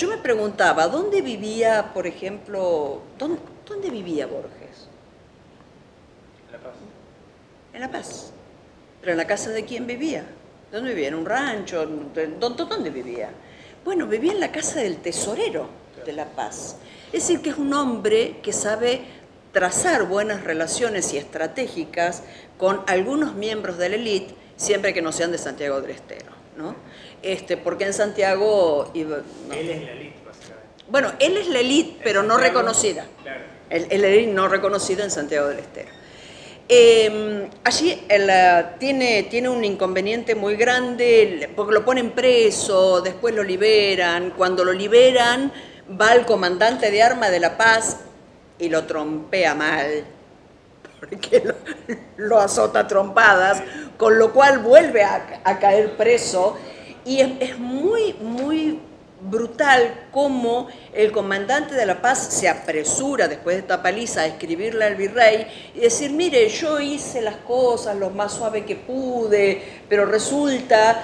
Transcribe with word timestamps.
Yo 0.00 0.08
me 0.08 0.16
preguntaba, 0.16 0.88
¿dónde 0.88 1.20
vivía, 1.20 1.92
por 1.92 2.06
ejemplo, 2.06 3.02
dónde, 3.18 3.38
dónde 3.68 3.90
vivía 3.90 4.26
Borges? 4.26 4.88
La 6.50 6.56
Paz. 6.56 6.72
En 7.74 7.80
La 7.82 7.90
Paz. 7.90 8.32
¿Pero 9.02 9.12
en 9.12 9.18
la 9.18 9.26
casa 9.26 9.50
de 9.50 9.66
quién 9.66 9.86
vivía? 9.86 10.24
¿Dónde 10.72 10.94
vivía? 10.94 11.08
¿En 11.08 11.16
un 11.16 11.26
rancho? 11.26 11.84
¿Dónde, 11.84 12.28
dónde 12.38 12.88
vivía? 12.88 13.28
Bueno, 13.84 14.06
vivía 14.06 14.32
en 14.32 14.40
la 14.40 14.50
casa 14.50 14.80
del 14.80 14.96
tesorero 15.02 15.68
de 16.06 16.14
La 16.14 16.24
Paz. 16.24 16.76
Es 17.12 17.24
decir, 17.24 17.42
que 17.42 17.50
es 17.50 17.58
un 17.58 17.74
hombre 17.74 18.38
que 18.42 18.54
sabe 18.54 19.02
trazar 19.52 20.04
buenas 20.06 20.44
relaciones 20.44 21.12
y 21.12 21.18
estratégicas 21.18 22.22
con 22.56 22.80
algunos 22.86 23.34
miembros 23.34 23.76
de 23.76 23.90
la 23.90 23.96
élite, 23.96 24.34
siempre 24.56 24.94
que 24.94 25.02
no 25.02 25.12
sean 25.12 25.30
de 25.30 25.36
Santiago 25.36 25.82
del 25.82 25.90
Estero, 25.90 26.30
¿no? 26.56 26.74
Este, 27.22 27.56
porque 27.56 27.84
en 27.84 27.92
Santiago... 27.92 28.90
no. 28.94 29.54
Él 29.54 29.70
es 29.70 29.82
la 29.82 29.92
elite, 29.92 30.18
básicamente. 30.26 30.68
Bueno, 30.88 31.12
él 31.18 31.36
es 31.36 31.48
la 31.48 31.60
élite, 31.60 32.00
pero 32.02 32.22
no 32.22 32.34
Santiago, 32.34 32.58
reconocida. 32.58 33.06
Claro. 33.22 33.40
El, 33.68 33.86
el 33.90 34.04
élite 34.04 34.32
no 34.32 34.48
reconocido 34.48 35.04
en 35.04 35.10
Santiago 35.10 35.48
del 35.48 35.58
Estero. 35.58 35.90
Eh, 36.72 37.48
allí 37.64 38.06
tiene, 38.78 39.24
tiene 39.24 39.48
un 39.48 39.64
inconveniente 39.64 40.36
muy 40.36 40.54
grande 40.54 41.50
porque 41.56 41.74
lo 41.74 41.84
ponen 41.84 42.12
preso, 42.12 43.00
después 43.00 43.34
lo 43.34 43.42
liberan. 43.42 44.30
Cuando 44.30 44.64
lo 44.64 44.72
liberan, 44.72 45.52
va 46.00 46.12
al 46.12 46.24
comandante 46.24 46.92
de 46.92 47.02
arma 47.02 47.28
de 47.28 47.40
La 47.40 47.56
Paz 47.56 47.96
y 48.56 48.68
lo 48.68 48.84
trompea 48.84 49.54
mal, 49.56 50.04
porque 51.00 51.42
lo, 51.44 51.54
lo 52.18 52.38
azota 52.38 52.86
trompadas, 52.86 53.62
con 53.96 54.16
lo 54.16 54.32
cual 54.32 54.60
vuelve 54.60 55.02
a, 55.02 55.40
a 55.42 55.58
caer 55.58 55.96
preso. 55.96 56.56
Y 57.04 57.20
es, 57.20 57.30
es 57.40 57.58
muy, 57.58 58.14
muy 58.14 58.78
brutal 59.22 60.06
cómo 60.12 60.68
el 60.94 61.12
comandante 61.12 61.74
de 61.74 61.86
La 61.86 62.00
Paz 62.00 62.18
se 62.32 62.48
apresura 62.48 63.28
después 63.28 63.56
de 63.56 63.60
esta 63.60 63.82
paliza 63.82 64.22
a 64.22 64.26
escribirle 64.26 64.84
al 64.84 64.96
virrey 64.96 65.46
y 65.74 65.80
decir, 65.80 66.10
mire, 66.10 66.48
yo 66.48 66.80
hice 66.80 67.20
las 67.20 67.36
cosas 67.36 67.96
lo 67.96 68.10
más 68.10 68.32
suave 68.32 68.64
que 68.64 68.76
pude, 68.76 69.62
pero 69.88 70.06
resulta, 70.06 71.02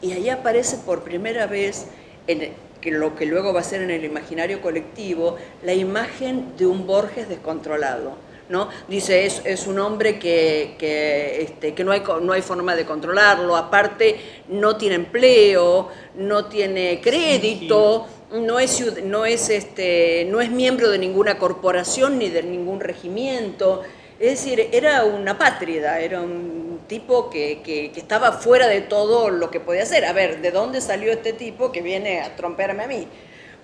y 0.00 0.12
ahí 0.12 0.28
aparece 0.30 0.78
por 0.78 1.02
primera 1.02 1.46
vez 1.46 1.86
en 2.26 2.52
lo 2.98 3.14
que 3.16 3.26
luego 3.26 3.52
va 3.52 3.60
a 3.60 3.64
ser 3.64 3.82
en 3.82 3.90
el 3.90 4.04
imaginario 4.04 4.62
colectivo, 4.62 5.36
la 5.62 5.74
imagen 5.74 6.56
de 6.56 6.66
un 6.66 6.86
Borges 6.86 7.28
descontrolado. 7.28 8.16
¿No? 8.48 8.68
Dice, 8.88 9.26
es, 9.26 9.42
es 9.44 9.66
un 9.66 9.78
hombre 9.78 10.18
que, 10.18 10.74
que, 10.78 11.42
este, 11.42 11.74
que 11.74 11.84
no, 11.84 11.92
hay, 11.92 12.02
no 12.22 12.32
hay 12.32 12.42
forma 12.42 12.74
de 12.74 12.84
controlarlo, 12.86 13.56
aparte 13.56 14.16
no 14.48 14.76
tiene 14.76 14.94
empleo, 14.96 15.88
no 16.14 16.46
tiene 16.46 17.00
crédito, 17.02 18.06
no 18.32 18.58
es, 18.58 19.02
no, 19.04 19.24
es, 19.26 19.48
este, 19.50 20.26
no 20.30 20.40
es 20.40 20.50
miembro 20.50 20.90
de 20.90 20.98
ninguna 20.98 21.38
corporación 21.38 22.18
ni 22.18 22.28
de 22.30 22.42
ningún 22.42 22.80
regimiento. 22.80 23.82
Es 24.18 24.30
decir, 24.42 24.68
era 24.72 25.04
una 25.04 25.38
pátrida, 25.38 26.00
era 26.00 26.20
un 26.20 26.80
tipo 26.88 27.30
que, 27.30 27.60
que- 27.62 27.92
que 27.92 28.00
estaba 28.00 28.32
fuera 28.32 28.66
de 28.66 28.80
todo 28.80 29.30
lo 29.30 29.50
que 29.50 29.60
podía 29.60 29.82
hacer. 29.84 30.04
A 30.04 30.12
ver, 30.12 30.40
¿de 30.40 30.50
dónde 30.50 30.80
salió 30.80 31.12
este 31.12 31.32
tipo 31.32 31.70
que 31.70 31.82
viene 31.82 32.20
a 32.22 32.34
trompearme 32.34 32.82
a 32.84 32.88
mí? 32.88 33.06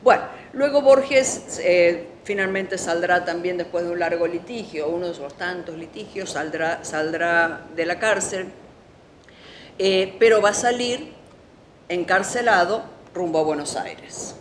Bueno, 0.04 0.22
luego 0.52 0.82
Borges 0.82 1.58
eh, 1.62 2.08
finalmente 2.24 2.76
saldrá 2.76 3.24
también 3.24 3.56
después 3.56 3.84
de 3.86 3.90
un 3.90 3.98
largo 3.98 4.26
litigio, 4.26 4.86
uno 4.88 5.08
de 5.10 5.18
los 5.18 5.34
tantos 5.38 5.76
litigios, 5.78 6.28
saldrá, 6.30 6.84
saldrá 6.84 7.62
de 7.74 7.86
la 7.86 7.98
cárcel, 7.98 8.48
eh, 9.78 10.14
pero 10.18 10.42
va 10.42 10.50
a 10.50 10.54
salir 10.54 11.14
encarcelado 11.88 12.84
rumbo 13.14 13.38
a 13.38 13.42
Buenos 13.44 13.76
Aires, 13.76 14.36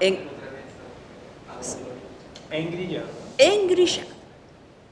en, 0.00 0.18
Engrillado. 2.50 3.06
engrillado. 3.38 4.08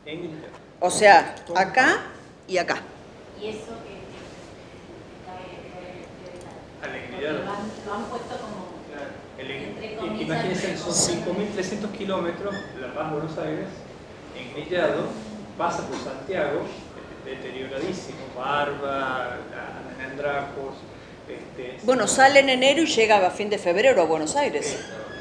Engrillado. 0.05 0.53
O 0.78 0.91
sea, 0.91 1.34
acá 1.56 2.03
y 2.47 2.59
acá. 2.59 2.77
Y 3.43 3.49
eso 3.49 3.73
que 3.83 3.97
que- 7.19 7.23
lo 7.23 7.28
han, 7.41 7.71
lo 7.87 7.93
han 7.94 8.05
puesto 8.05 8.37
como 8.37 8.67
El- 9.38 9.50
Entre 9.50 9.65
i- 9.65 9.65
comillas, 9.69 9.86
Imagínense, 10.05 10.77
son 10.77 10.93
5.300 10.93 11.91
kilómetros, 11.97 12.55
La 12.81 12.93
Paz, 12.95 13.12
Buenos 13.12 13.37
Aires, 13.39 13.67
engrillado, 14.39 15.05
pasa 15.57 15.87
por 15.89 15.97
Santiago, 15.99 16.61
deterioradísimo, 17.25 18.19
barba, 18.37 19.37
la- 19.51 20.06
andrajos, 20.06 20.75
este, 21.29 21.79
Bueno, 21.85 22.06
sale 22.06 22.41
en 22.41 22.49
enero 22.51 22.83
y 22.83 22.87
llega 22.87 23.27
a 23.27 23.31
fin 23.31 23.49
de 23.51 23.59
febrero 23.59 24.03
a 24.03 24.05
Buenos 24.05 24.37
Aires. 24.37 24.79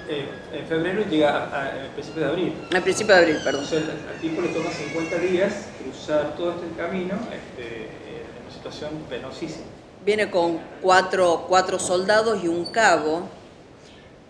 eh, 0.08 0.28
en 0.54 0.66
febrero 0.68 1.04
llega 1.10 1.30
a, 1.32 1.44
a, 1.46 1.66
a 1.68 1.88
principios 1.94 2.16
de 2.18 2.26
abril. 2.26 2.54
Al 2.74 2.84
principio 2.84 3.16
de 3.16 3.22
abril, 3.22 3.38
O 3.38 3.44
perdón. 3.44 3.66
sea, 3.66 3.80
al 3.80 3.90
al 3.90 4.22
tipo 4.22 4.42
le 4.42 4.50
toma 4.50 4.70
50 4.70 5.16
días 5.18 5.54
cruzar 5.82 6.36
todo 6.36 6.52
este 6.52 6.68
camino 6.78 7.16
este, 7.16 7.66
eh, 7.86 8.26
en 8.38 8.44
una 8.46 8.54
situación 8.54 8.92
penosísima. 9.10 9.64
Viene 10.06 10.30
con 10.30 10.60
cuatro, 10.82 11.46
cuatro 11.50 11.80
soldados 11.80 12.44
y 12.44 12.48
un 12.48 12.66
cabo 12.66 13.28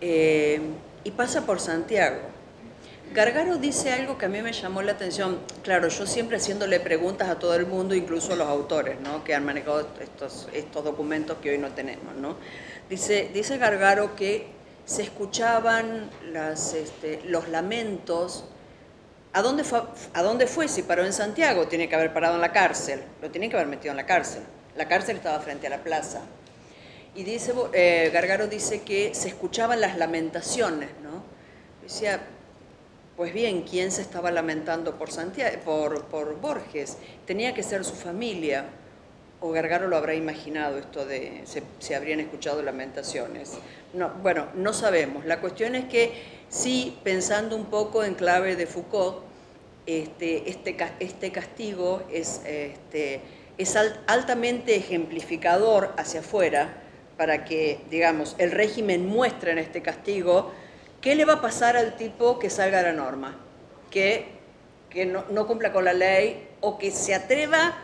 eh, 0.01 0.59
y 1.03 1.11
pasa 1.11 1.45
por 1.45 1.59
Santiago. 1.59 2.35
Gargaro 3.13 3.57
dice 3.57 3.93
algo 3.93 4.17
que 4.17 4.25
a 4.25 4.29
mí 4.29 4.41
me 4.41 4.51
llamó 4.51 4.81
la 4.81 4.93
atención. 4.93 5.39
Claro, 5.63 5.87
yo 5.87 6.05
siempre 6.05 6.37
haciéndole 6.37 6.79
preguntas 6.79 7.29
a 7.29 7.39
todo 7.39 7.55
el 7.55 7.65
mundo, 7.65 7.95
incluso 7.95 8.33
a 8.33 8.35
los 8.35 8.47
autores, 8.47 8.99
¿no? 8.99 9.23
que 9.23 9.33
han 9.33 9.45
manejado 9.45 9.87
estos, 10.01 10.49
documentos 10.83 11.37
que 11.37 11.51
hoy 11.51 11.57
no 11.57 11.71
tenemos. 11.71 12.13
¿no? 12.15 12.35
Dice, 12.89 13.29
dice 13.33 13.57
Gargaro 13.57 14.15
que 14.15 14.47
se 14.85 15.03
escuchaban 15.03 16.09
este, 16.75 17.21
los 17.25 17.47
lamentos. 17.47 18.45
¿A 19.31 19.41
dónde, 19.41 19.63
fue, 19.63 19.83
¿A 20.13 20.21
dónde 20.21 20.47
fue? 20.47 20.67
Si 20.67 20.81
paró 20.81 21.05
en 21.05 21.13
Santiago, 21.13 21.67
tiene 21.67 21.87
que 21.87 21.95
haber 21.95 22.13
parado 22.13 22.35
en 22.35 22.41
la 22.41 22.51
cárcel. 22.51 23.01
Lo 23.21 23.31
tienen 23.31 23.49
que 23.49 23.55
haber 23.55 23.67
metido 23.67 23.91
en 23.91 23.97
la 23.97 24.05
cárcel. 24.05 24.43
La 24.75 24.87
cárcel 24.87 25.17
estaba 25.17 25.39
frente 25.39 25.67
a 25.67 25.69
la 25.69 25.83
plaza. 25.83 26.21
Y 27.15 27.23
dice, 27.23 27.53
eh, 27.73 28.09
Gargaro 28.13 28.47
dice 28.47 28.81
que 28.81 29.15
se 29.15 29.29
escuchaban 29.29 29.79
las 29.79 29.97
lamentaciones, 29.97 30.89
¿no? 31.01 31.23
Decía, 31.81 32.21
pues 33.15 33.33
bien, 33.33 33.61
¿quién 33.61 33.91
se 33.91 34.01
estaba 34.01 34.31
lamentando 34.31 34.97
por, 34.97 35.11
Santiago, 35.11 35.55
por, 35.63 36.05
por 36.05 36.39
Borges? 36.41 36.97
Tenía 37.25 37.53
que 37.53 37.63
ser 37.63 37.85
su 37.85 37.95
familia. 37.95 38.65
O 39.41 39.51
Gargaro 39.51 39.87
lo 39.87 39.95
habrá 39.95 40.15
imaginado 40.15 40.77
esto 40.77 41.05
de, 41.05 41.43
se, 41.79 41.95
habrían 41.95 42.19
escuchado 42.19 42.61
lamentaciones. 42.61 43.53
No, 43.93 44.09
bueno, 44.21 44.47
no 44.55 44.73
sabemos. 44.73 45.25
La 45.25 45.39
cuestión 45.39 45.75
es 45.75 45.85
que 45.85 46.11
sí, 46.49 46.97
pensando 47.03 47.55
un 47.55 47.65
poco 47.65 48.03
en 48.03 48.15
clave 48.15 48.55
de 48.55 48.65
Foucault, 48.65 49.19
este, 49.85 50.49
este, 50.49 50.75
este 50.99 51.31
castigo 51.31 52.01
es, 52.11 52.41
este, 52.45 53.21
es 53.57 53.75
al- 53.75 54.01
altamente 54.07 54.75
ejemplificador 54.75 55.93
hacia 55.97 56.21
afuera 56.21 56.81
para 57.17 57.45
que, 57.45 57.79
digamos, 57.89 58.35
el 58.37 58.51
régimen 58.51 59.05
muestre 59.05 59.51
en 59.51 59.57
este 59.57 59.81
castigo 59.81 60.51
qué 61.01 61.15
le 61.15 61.25
va 61.25 61.33
a 61.33 61.41
pasar 61.41 61.77
al 61.77 61.95
tipo 61.95 62.39
que 62.39 62.49
salga 62.49 62.79
de 62.79 62.83
la 62.85 62.93
norma, 62.93 63.37
que, 63.91 64.25
que 64.89 65.05
no, 65.05 65.23
no 65.29 65.47
cumpla 65.47 65.71
con 65.71 65.85
la 65.85 65.93
ley 65.93 66.47
o 66.61 66.77
que 66.77 66.91
se 66.91 67.13
atreva 67.13 67.77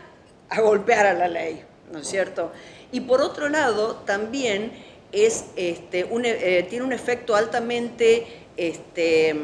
a 0.48 0.60
golpear 0.60 1.06
a 1.06 1.14
la 1.14 1.28
ley, 1.28 1.62
¿no 1.92 2.00
es 2.00 2.08
cierto? 2.08 2.52
Y 2.90 3.00
por 3.00 3.22
otro 3.22 3.48
lado, 3.48 3.96
también 4.04 4.72
es, 5.12 5.46
este, 5.56 6.00
eh, 6.10 6.66
tiene 6.68 6.84
un 6.84 6.92
efecto 6.92 7.36
altamente 7.36 8.26
este, 8.56 9.34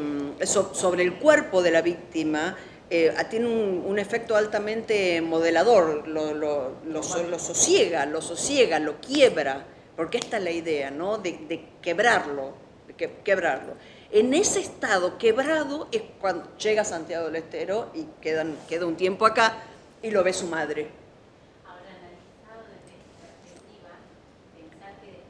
so- 0.43 0.73
sobre 0.75 1.03
el 1.03 1.15
cuerpo 1.15 1.61
de 1.63 1.71
la 1.71 1.81
víctima, 1.81 2.55
eh, 2.91 3.13
tiene 3.29 3.47
un, 3.47 3.83
un 3.87 3.97
efecto 3.99 4.35
altamente 4.35 5.21
modelador, 5.21 6.07
lo, 6.07 6.33
lo- 6.33 6.73
lo 6.85 7.01
lo 7.01 7.39
sosiega, 7.39 8.05
lo 8.05 8.21
sosiega, 8.21 8.79
lo 8.79 8.99
quiebra, 8.99 9.65
porque 9.99 10.17
esta 10.17 10.37
es 10.37 10.43
la 10.45 10.51
idea, 10.51 10.91
¿no? 10.91 11.17
De, 11.17 11.33
de 11.49 11.61
quebrarlo, 11.81 12.53
de 12.87 12.93
que- 12.93 13.15
quebrarlo. 13.21 13.73
En 14.11 14.33
ese 14.33 14.61
estado 14.61 15.17
quebrado 15.17 15.89
es 15.91 16.03
cuando 16.21 16.55
llega 16.55 16.85
Santiago 16.85 17.25
del 17.25 17.35
Estero 17.35 17.91
y 17.93 18.05
quedan, 18.21 18.55
queda 18.69 18.85
un 18.85 18.95
tiempo 18.95 19.25
acá 19.25 19.57
y 20.01 20.09
lo 20.11 20.23
ve 20.23 20.31
su 20.31 20.47
madre. 20.47 20.87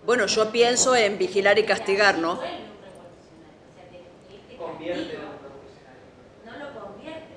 Bueno, 0.06 0.28
yo 0.28 0.52
pienso 0.52 0.96
en 0.96 1.18
vigilar 1.18 1.58
y 1.58 1.64
castigar, 1.64 2.20
¿no? 2.20 2.36
Vuelve 2.36 2.54
un 2.54 2.78
revolucionario, 2.86 3.66
o 3.66 3.74
sea, 3.74 3.86
de- 3.90 4.06
de 4.30 4.38
este 4.38 4.56
Convierte 4.56 5.02
en 5.02 5.08
castigo 5.10 5.34
un 5.34 5.42
revolucionario. 5.50 6.06
no 6.46 6.54
lo 6.62 6.68
convierte. 6.78 7.36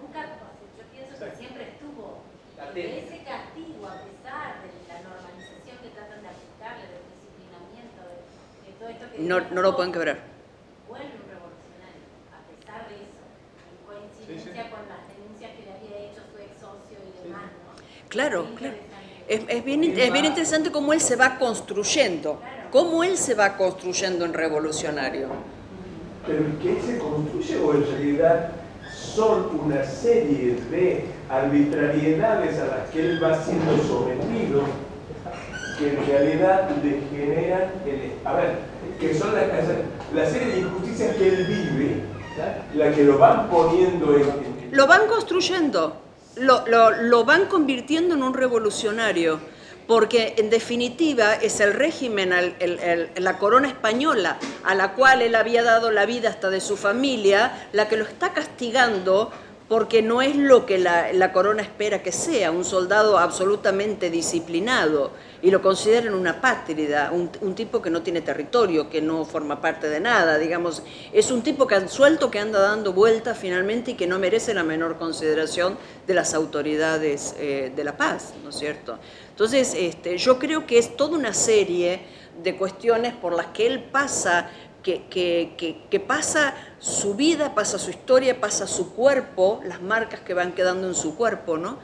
Nunca, 0.00 0.20
o 0.20 0.32
sea, 0.32 0.48
yo 0.80 0.84
pienso 0.92 1.12
que 1.12 1.16
Exacto. 1.28 1.38
siempre 1.38 1.62
estuvo. 1.76 2.24
Y 2.24 2.56
Latente. 2.56 2.80
de 2.88 2.98
ese 3.04 3.18
castigo, 3.24 3.80
a 3.84 3.96
pesar 4.00 4.48
de 4.64 4.68
la 4.88 4.96
normalización 5.06 5.76
que 5.80 5.88
tratan 5.96 6.18
de 6.24 6.28
aplicarle, 6.34 6.84
del 6.92 7.04
disciplinamiento, 7.08 8.00
de, 8.04 8.20
de 8.20 8.70
todo 8.76 8.88
esto 8.92 9.04
que 9.08 9.13
No, 9.24 9.40
no 9.40 9.62
lo 9.62 9.74
pueden 9.74 9.90
quebrar. 9.92 10.18
vuelve 10.86 11.06
un 11.06 11.24
revolucionario, 11.32 12.04
a 12.30 12.44
pesar 12.44 12.88
de 12.88 12.94
eso, 12.96 13.22
en 13.70 13.76
coincidencia 13.88 14.52
Sí, 14.52 14.60
sí. 14.62 14.70
con 14.70 14.82
las 14.86 15.02
denuncias 15.16 15.50
que 15.56 15.62
le 15.64 15.72
había 15.72 16.10
hecho 16.10 16.20
su 16.30 16.38
ex 16.38 16.52
socio 16.60 16.98
y 17.00 17.26
demás, 17.26 17.42
¿no? 17.64 18.08
Claro, 18.08 18.46
claro. 18.54 18.74
Es, 19.26 19.40
es 19.48 19.64
bien, 19.64 19.82
es 19.84 20.12
bien 20.12 20.24
interesante 20.26 20.70
cómo 20.70 20.92
él 20.92 21.00
se 21.00 21.16
va 21.16 21.38
construyendo, 21.38 22.38
cómo 22.70 23.02
él 23.02 23.16
se 23.16 23.34
va 23.34 23.56
construyendo 23.56 24.26
en 24.26 24.34
revolucionario. 24.34 25.28
Pero 26.26 26.44
que 26.60 26.72
él 26.72 26.82
se 26.82 26.98
construye 26.98 27.56
o 27.56 27.74
en 27.74 27.86
realidad 27.86 28.50
son 28.92 29.60
una 29.64 29.82
serie 29.84 30.56
de 30.70 31.06
arbitrariedades 31.30 32.58
a 32.58 32.66
las 32.66 32.90
que 32.90 33.00
él 33.00 33.22
va 33.24 33.42
siendo 33.42 33.76
sometido 33.84 34.62
que 35.78 35.90
en 35.90 36.06
realidad 36.06 36.70
le 36.84 37.00
generan, 37.10 37.72
el, 37.86 38.12
a 38.24 38.32
ver, 38.34 38.58
que 39.00 39.14
son 39.14 39.34
la, 39.34 39.46
la 40.14 40.30
serie 40.30 40.54
de 40.54 40.60
injusticias 40.60 41.16
que 41.16 41.28
él 41.28 41.46
vive, 41.46 42.02
la 42.74 42.92
que 42.92 43.04
lo 43.04 43.18
van 43.18 43.48
poniendo 43.48 44.16
en... 44.16 44.70
Lo 44.72 44.86
van 44.86 45.06
construyendo, 45.06 45.96
lo, 46.36 46.66
lo, 46.66 46.90
lo 46.90 47.24
van 47.24 47.46
convirtiendo 47.46 48.14
en 48.14 48.22
un 48.22 48.34
revolucionario 48.34 49.40
porque 49.86 50.34
en 50.38 50.50
definitiva 50.50 51.34
es 51.34 51.60
el 51.60 51.74
régimen, 51.74 52.32
la 53.16 53.38
corona 53.38 53.68
española, 53.68 54.38
a 54.64 54.74
la 54.74 54.94
cual 54.94 55.22
él 55.22 55.34
había 55.34 55.62
dado 55.62 55.90
la 55.90 56.06
vida 56.06 56.30
hasta 56.30 56.50
de 56.50 56.60
su 56.60 56.76
familia, 56.76 57.68
la 57.72 57.88
que 57.88 57.96
lo 57.96 58.04
está 58.04 58.32
castigando 58.32 59.30
porque 59.68 60.02
no 60.02 60.22
es 60.22 60.36
lo 60.36 60.66
que 60.66 60.78
la, 60.78 61.12
la 61.12 61.32
corona 61.32 61.62
espera 61.62 62.02
que 62.02 62.12
sea, 62.12 62.50
un 62.50 62.64
soldado 62.64 63.18
absolutamente 63.18 64.10
disciplinado 64.10 65.10
y 65.44 65.50
lo 65.50 65.60
consideran 65.60 66.14
una 66.14 66.40
pátrida, 66.40 67.12
un, 67.12 67.54
tipo 67.54 67.82
que 67.82 67.90
no 67.90 68.00
tiene 68.00 68.22
territorio, 68.22 68.88
que 68.88 69.02
no 69.02 69.26
forma 69.26 69.60
parte 69.60 69.90
de 69.90 70.00
nada, 70.00 70.38
digamos, 70.38 70.82
es 71.12 71.30
un 71.30 71.42
tipo 71.42 71.66
que 71.66 71.86
suelto 71.86 72.30
que 72.30 72.38
anda 72.38 72.60
dando 72.60 72.94
vueltas 72.94 73.36
finalmente 73.36 73.90
y 73.90 73.94
que 73.94 74.06
no 74.06 74.18
merece 74.18 74.54
la 74.54 74.62
menor 74.62 74.96
consideración 74.96 75.76
de 76.06 76.14
las 76.14 76.32
autoridades 76.32 77.34
eh, 77.38 77.70
de 77.76 77.84
la 77.84 77.94
paz, 77.94 78.32
¿no 78.42 78.48
es 78.48 78.56
cierto? 78.56 78.98
Entonces, 79.28 79.74
este, 79.76 80.16
yo 80.16 80.38
creo 80.38 80.64
que 80.64 80.78
es 80.78 80.96
toda 80.96 81.18
una 81.18 81.34
serie 81.34 82.00
de 82.42 82.56
cuestiones 82.56 83.12
por 83.12 83.34
las 83.34 83.48
que 83.48 83.66
él 83.66 83.80
pasa, 83.80 84.48
que, 84.82 85.04
que, 85.10 85.82
que 85.90 86.00
pasa 86.00 86.54
su 86.78 87.16
vida, 87.16 87.54
pasa 87.54 87.78
su 87.78 87.90
historia, 87.90 88.40
pasa 88.40 88.66
su 88.66 88.94
cuerpo, 88.94 89.60
las 89.66 89.82
marcas 89.82 90.20
que 90.20 90.32
van 90.32 90.52
quedando 90.52 90.88
en 90.88 90.94
su 90.94 91.16
cuerpo, 91.16 91.58
¿no? 91.58 91.76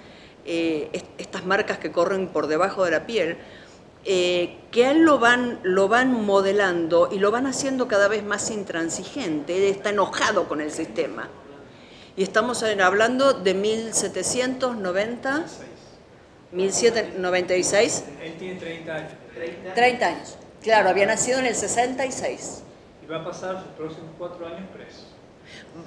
Eh, 0.45 0.91
estas 1.19 1.45
marcas 1.45 1.79
que 1.79 1.93
corren 1.93 2.29
por 2.29 2.47
debajo 2.47 2.85
de 2.85 2.91
la 2.91 3.07
piel, 3.07 3.39
eh, 4.05 4.57
que 4.71 4.87
a 4.87 4.93
él 4.93 5.03
lo 5.03 5.19
van, 5.19 5.61
lo 5.63 5.89
van 5.89 6.25
modelando 6.25 7.11
y 7.13 7.19
lo 7.19 7.31
van 7.31 7.47
haciendo 7.47 7.87
cada 7.87 8.09
vez 8.09 8.25
más 8.25 8.51
intransigente, 8.51 9.57
él 9.57 9.65
está 9.65 9.91
enojado 9.91 10.49
con 10.49 10.61
el 10.61 10.71
sistema. 10.71 11.29
Y 12.17 12.23
estamos 12.23 12.63
hablando 12.63 13.35
de 13.35 13.55
1790, 13.55 15.45
1796. 16.53 18.05
Él 18.23 18.35
tiene 18.39 18.59
30 18.59 18.95
años. 18.95 19.13
30 19.75 20.07
años. 20.07 20.37
Claro, 20.63 20.89
había 20.91 21.07
nacido 21.07 21.39
en 21.39 21.47
el 21.47 21.55
66. 21.55 22.63
Y 23.03 23.07
va 23.07 23.19
a 23.19 23.25
pasar 23.25 23.63
sus 23.63 23.73
próximos 23.73 24.11
cuatro 24.19 24.47
años 24.47 24.69
preso. 24.75 25.07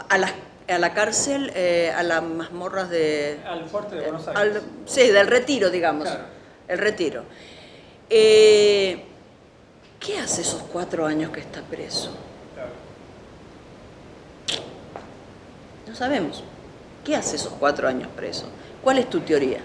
A 0.09 0.17
las 0.17 0.31
a 0.67 0.77
la 0.77 0.93
cárcel, 0.93 1.51
eh, 1.55 1.91
a 1.95 2.03
las 2.03 2.23
mazmorras 2.23 2.89
de... 2.89 3.39
Al 3.45 3.65
fuerte 3.65 3.95
de 3.95 4.01
Buenos 4.03 4.27
Aires. 4.27 4.55
Al, 4.55 4.61
sí, 4.85 5.07
del 5.09 5.27
retiro, 5.27 5.69
digamos. 5.69 6.07
Claro. 6.07 6.23
El 6.67 6.77
retiro. 6.77 7.23
Eh, 8.09 9.05
¿Qué 9.99 10.17
hace 10.17 10.41
esos 10.41 10.61
cuatro 10.63 11.05
años 11.05 11.31
que 11.31 11.39
está 11.39 11.61
preso? 11.61 12.15
Claro. 12.53 12.69
No 15.87 15.95
sabemos. 15.95 16.43
¿Qué 17.03 17.15
hace 17.15 17.35
esos 17.35 17.53
cuatro 17.53 17.87
años 17.87 18.09
preso? 18.15 18.49
¿Cuál 18.81 18.99
es 18.99 19.09
tu 19.09 19.19
teoría? 19.21 19.59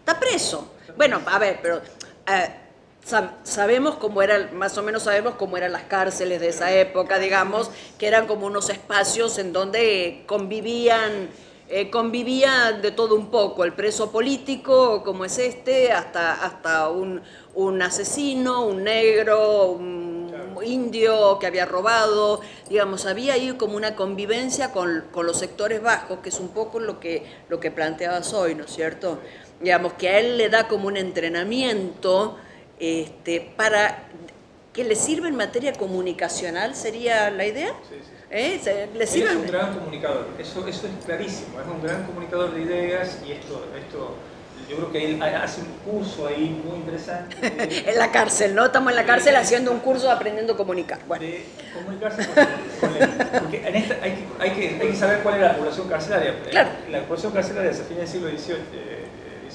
Está 0.00 0.18
preso. 0.18 0.74
Bueno, 0.96 1.20
a 1.26 1.38
ver, 1.38 1.60
pero... 1.62 1.80
Eh, 2.26 2.54
sabemos 3.42 3.96
cómo 3.96 4.22
eran, 4.22 4.56
más 4.56 4.76
o 4.78 4.82
menos 4.82 5.04
sabemos 5.04 5.34
cómo 5.34 5.56
eran 5.56 5.72
las 5.72 5.84
cárceles 5.84 6.40
de 6.40 6.48
esa 6.48 6.72
época, 6.72 7.18
digamos, 7.18 7.70
que 7.98 8.06
eran 8.06 8.26
como 8.26 8.46
unos 8.46 8.70
espacios 8.70 9.38
en 9.38 9.52
donde 9.52 10.24
convivían, 10.26 11.28
eh, 11.68 11.90
convivía 11.90 12.72
de 12.72 12.90
todo 12.92 13.14
un 13.14 13.30
poco, 13.30 13.64
el 13.64 13.72
preso 13.72 14.10
político, 14.10 15.02
como 15.04 15.24
es 15.24 15.38
este, 15.38 15.92
hasta, 15.92 16.34
hasta 16.44 16.88
un, 16.88 17.22
un 17.54 17.82
asesino, 17.82 18.64
un 18.64 18.84
negro, 18.84 19.66
un 19.72 20.18
indio 20.64 21.38
que 21.38 21.46
había 21.46 21.66
robado, 21.66 22.40
digamos, 22.68 23.06
había 23.06 23.34
ahí 23.34 23.52
como 23.52 23.76
una 23.76 23.94
convivencia 23.94 24.72
con, 24.72 25.04
con, 25.12 25.26
los 25.26 25.38
sectores 25.38 25.82
bajos, 25.82 26.18
que 26.18 26.30
es 26.30 26.40
un 26.40 26.48
poco 26.48 26.80
lo 26.80 27.00
que, 27.00 27.24
lo 27.48 27.60
que 27.60 27.70
planteabas 27.70 28.32
hoy, 28.34 28.54
¿no 28.54 28.64
es 28.64 28.72
cierto? 28.72 29.18
Digamos, 29.60 29.92
que 29.94 30.08
a 30.08 30.18
él 30.18 30.36
le 30.36 30.48
da 30.48 30.68
como 30.68 30.88
un 30.88 30.96
entrenamiento, 30.96 32.36
este, 32.78 33.52
para 33.56 34.08
que 34.72 34.84
le 34.84 34.94
sirva 34.94 35.28
en 35.28 35.36
materia 35.36 35.72
comunicacional, 35.72 36.74
¿sería 36.74 37.30
la 37.30 37.46
idea? 37.46 37.74
Sí, 37.88 37.96
sí. 38.00 38.12
¿Eh? 38.30 38.88
¿Le 38.94 39.06
sirve? 39.06 39.30
Es 39.30 39.36
un 39.36 39.46
gran 39.46 39.74
comunicador, 39.74 40.26
eso, 40.38 40.66
eso 40.66 40.86
es 40.86 41.04
clarísimo, 41.04 41.60
es 41.60 41.66
un 41.66 41.82
gran 41.82 42.04
comunicador 42.04 42.54
de 42.54 42.62
ideas 42.62 43.18
y 43.26 43.32
esto, 43.32 43.66
esto 43.76 44.14
yo 44.68 44.76
creo 44.76 44.92
que 44.92 45.04
él 45.06 45.22
hace 45.22 45.62
un 45.62 45.92
curso 45.92 46.26
ahí 46.26 46.60
muy 46.64 46.76
interesante. 46.76 47.36
en 47.90 47.98
la 47.98 48.12
cárcel, 48.12 48.54
¿no? 48.54 48.66
Estamos 48.66 48.90
en 48.90 48.96
la 48.96 49.06
cárcel 49.06 49.34
haciendo 49.36 49.72
un 49.72 49.80
curso 49.80 50.10
aprendiendo 50.10 50.52
a 50.52 50.56
comunicar. 50.56 50.98
Bueno. 51.06 51.24
De 51.24 51.44
comunicarse 51.72 52.28
con, 52.80 52.96
él. 52.96 53.10
Porque 53.40 53.66
en 53.66 53.76
esta 53.76 53.94
hay, 54.02 54.12
que, 54.12 54.26
hay, 54.38 54.50
que, 54.50 54.68
hay 54.82 54.90
que 54.90 54.96
saber 54.96 55.20
cuál 55.22 55.36
es 55.36 55.40
la 55.40 55.56
población 55.56 55.88
carcelaria. 55.88 56.34
Claro. 56.50 56.70
La 56.90 57.02
población 57.02 57.32
carcelaria 57.32 57.70
desde 57.70 57.84
fines 57.84 58.12
del 58.12 58.36
siglo 58.38 58.56
XVIII, 58.56 58.97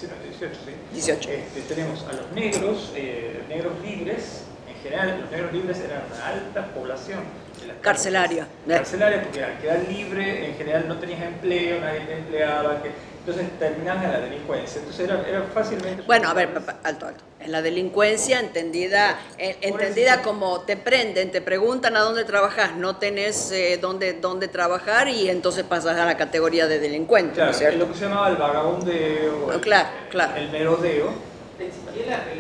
eh, 0.02 0.30
18, 0.30 0.56
¿sí? 0.66 0.72
18. 0.94 1.30
Este, 1.30 1.62
tenemos 1.62 2.04
a 2.04 2.14
los 2.14 2.32
negros, 2.32 2.92
eh, 2.96 3.44
negros 3.48 3.74
libres, 3.84 4.44
en 4.68 4.76
general 4.82 5.22
los 5.22 5.32
negros 5.32 5.54
libres 5.54 5.80
eran 5.80 6.04
una 6.12 6.28
alta 6.28 6.74
población. 6.74 7.43
Carcelaria. 7.84 8.48
Carcelaria, 8.66 9.22
porque 9.22 9.44
al 9.44 9.60
quedar 9.60 9.80
libre 9.90 10.48
en 10.48 10.56
general 10.56 10.88
no 10.88 10.98
tenías 10.98 11.22
empleo, 11.22 11.82
nadie 11.82 12.00
te 12.00 12.14
empleaba, 12.14 12.82
que, 12.82 12.92
entonces 13.20 13.60
terminabas 13.60 14.06
en 14.06 14.12
la 14.14 14.20
delincuencia. 14.22 14.80
Entonces 14.80 15.06
era, 15.06 15.28
era 15.28 15.44
fácilmente... 15.54 16.02
Bueno, 16.04 16.30
a 16.30 16.34
ver, 16.34 16.50
alto, 16.84 17.06
alto. 17.08 17.24
En 17.42 17.52
la 17.52 17.62
delincuencia 17.62 18.40
entendida, 18.40 19.20
en, 19.38 19.58
entendida 19.62 20.22
como 20.22 20.62
te 20.62 20.78
prenden, 20.78 21.32
te 21.32 21.42
preguntan 21.42 21.98
a 21.98 22.00
dónde 22.00 22.24
trabajas, 22.24 22.76
no 22.78 22.96
tenés 22.96 23.52
eh, 23.52 23.78
dónde, 23.82 24.14
dónde 24.14 24.48
trabajar 24.48 25.10
y 25.10 25.30
entonces 25.30 25.66
pasas 25.66 25.98
a 25.98 26.06
la 26.06 26.16
categoría 26.16 26.68
de 26.68 26.80
delincuente. 26.80 27.36
Claro, 27.36 27.48
¿no 27.48 27.52
es 27.52 27.58
cierto? 27.58 27.80
lo 27.80 27.92
que 27.92 27.98
se 27.98 28.06
llamaba 28.06 28.30
el 28.30 28.38
vagabundeo, 28.38 29.52
el, 29.52 29.60
claro, 29.60 29.90
claro. 30.10 30.36
el 30.38 30.50
merodeo. 30.50 31.34
La 31.60 31.68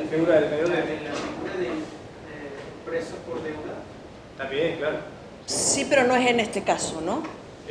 figura 0.09 0.39
del 0.39 0.49
merodeo. 0.49 0.67
La 0.69 0.81
figura 0.81 1.53
del 1.57 1.67
eh, 1.67 1.83
preso 2.85 3.15
por 3.27 3.43
deuda. 3.43 3.75
También, 4.37 4.77
claro. 4.77 5.12
Sí, 5.45 5.85
pero 5.89 6.05
no 6.05 6.15
es 6.15 6.29
en 6.29 6.39
este 6.39 6.63
caso, 6.63 7.01
¿no? 7.01 7.23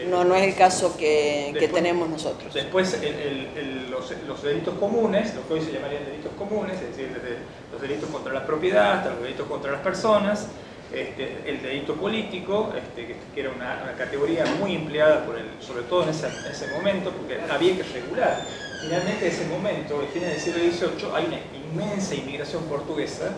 No, 0.08 0.24
no 0.24 0.34
es 0.34 0.42
el 0.44 0.54
caso 0.54 0.96
que, 0.96 1.50
después, 1.52 1.60
que 1.60 1.68
tenemos 1.68 2.08
nosotros. 2.08 2.52
Después, 2.52 2.94
el, 2.94 3.04
el, 3.04 3.48
el, 3.56 3.90
los, 3.90 4.10
los, 4.26 4.42
delitos 4.42 4.74
comunes, 4.78 5.34
lo 5.34 5.46
que 5.46 5.54
hoy 5.54 5.60
se 5.60 5.72
llamarían 5.72 6.04
delitos 6.06 6.32
comunes, 6.36 6.74
es 6.80 6.96
decir, 6.96 7.08
desde 7.08 7.36
los 7.70 7.80
delitos 7.80 8.08
contra 8.10 8.32
la 8.32 8.44
propiedad 8.44 8.98
hasta 8.98 9.10
los 9.10 9.22
delitos 9.22 9.46
contra 9.46 9.70
las 9.70 9.80
personas, 9.82 10.48
este, 10.92 11.38
el 11.46 11.62
delito 11.62 11.94
político, 11.94 12.72
este, 12.76 13.16
que 13.34 13.40
era 13.40 13.50
una, 13.50 13.80
una, 13.82 13.92
categoría 13.92 14.44
muy 14.58 14.74
empleada, 14.74 15.24
por 15.24 15.38
el, 15.38 15.46
sobre 15.60 15.82
todo 15.84 16.02
en 16.04 16.10
ese, 16.10 16.28
ese 16.50 16.66
momento, 16.68 17.10
porque 17.10 17.38
había 17.50 17.76
que 17.76 17.82
regular. 17.82 18.44
Finalmente, 18.82 19.26
en 19.26 19.32
ese 19.32 19.46
momento, 19.46 20.02
el 20.02 20.08
fin 20.08 20.22
del 20.22 20.38
siglo 20.38 20.58
XVIII, 20.58 21.14
hay 21.14 21.26
una 21.26 21.38
inmensa 21.72 22.14
inmigración 22.14 22.64
portuguesa 22.64 23.30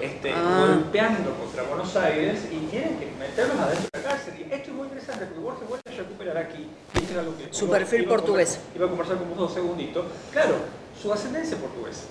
este, 0.00 0.32
ah. 0.32 0.66
golpeando 0.66 1.34
contra 1.34 1.62
Buenos 1.64 1.96
Aires 1.96 2.40
y 2.50 2.66
tienen 2.66 2.98
que 2.98 3.06
meterlos 3.18 3.58
adentro 3.58 3.88
de 3.92 3.98
la 3.98 4.08
cárcel. 4.08 4.34
Y 4.38 4.42
esto 4.52 4.70
es 4.70 4.76
muy 4.76 4.86
interesante 4.86 5.24
porque 5.26 5.40
Borges 5.40 5.68
vuelve 5.68 5.82
a 5.86 5.96
recuperar 5.96 6.36
aquí. 6.36 6.68
Era 7.10 7.22
lo 7.22 7.36
que 7.36 7.48
Su 7.50 7.68
perfil 7.68 8.04
portugués. 8.04 8.60
Iba 8.74 8.86
a 8.86 8.88
conversar 8.88 9.16
con 9.16 9.30
vos 9.30 9.38
dos 9.38 9.54
segunditos. 9.54 10.06
Claro, 10.32 10.56
su 11.00 11.12
ascendencia 11.12 11.56
portuguesa. 11.56 12.04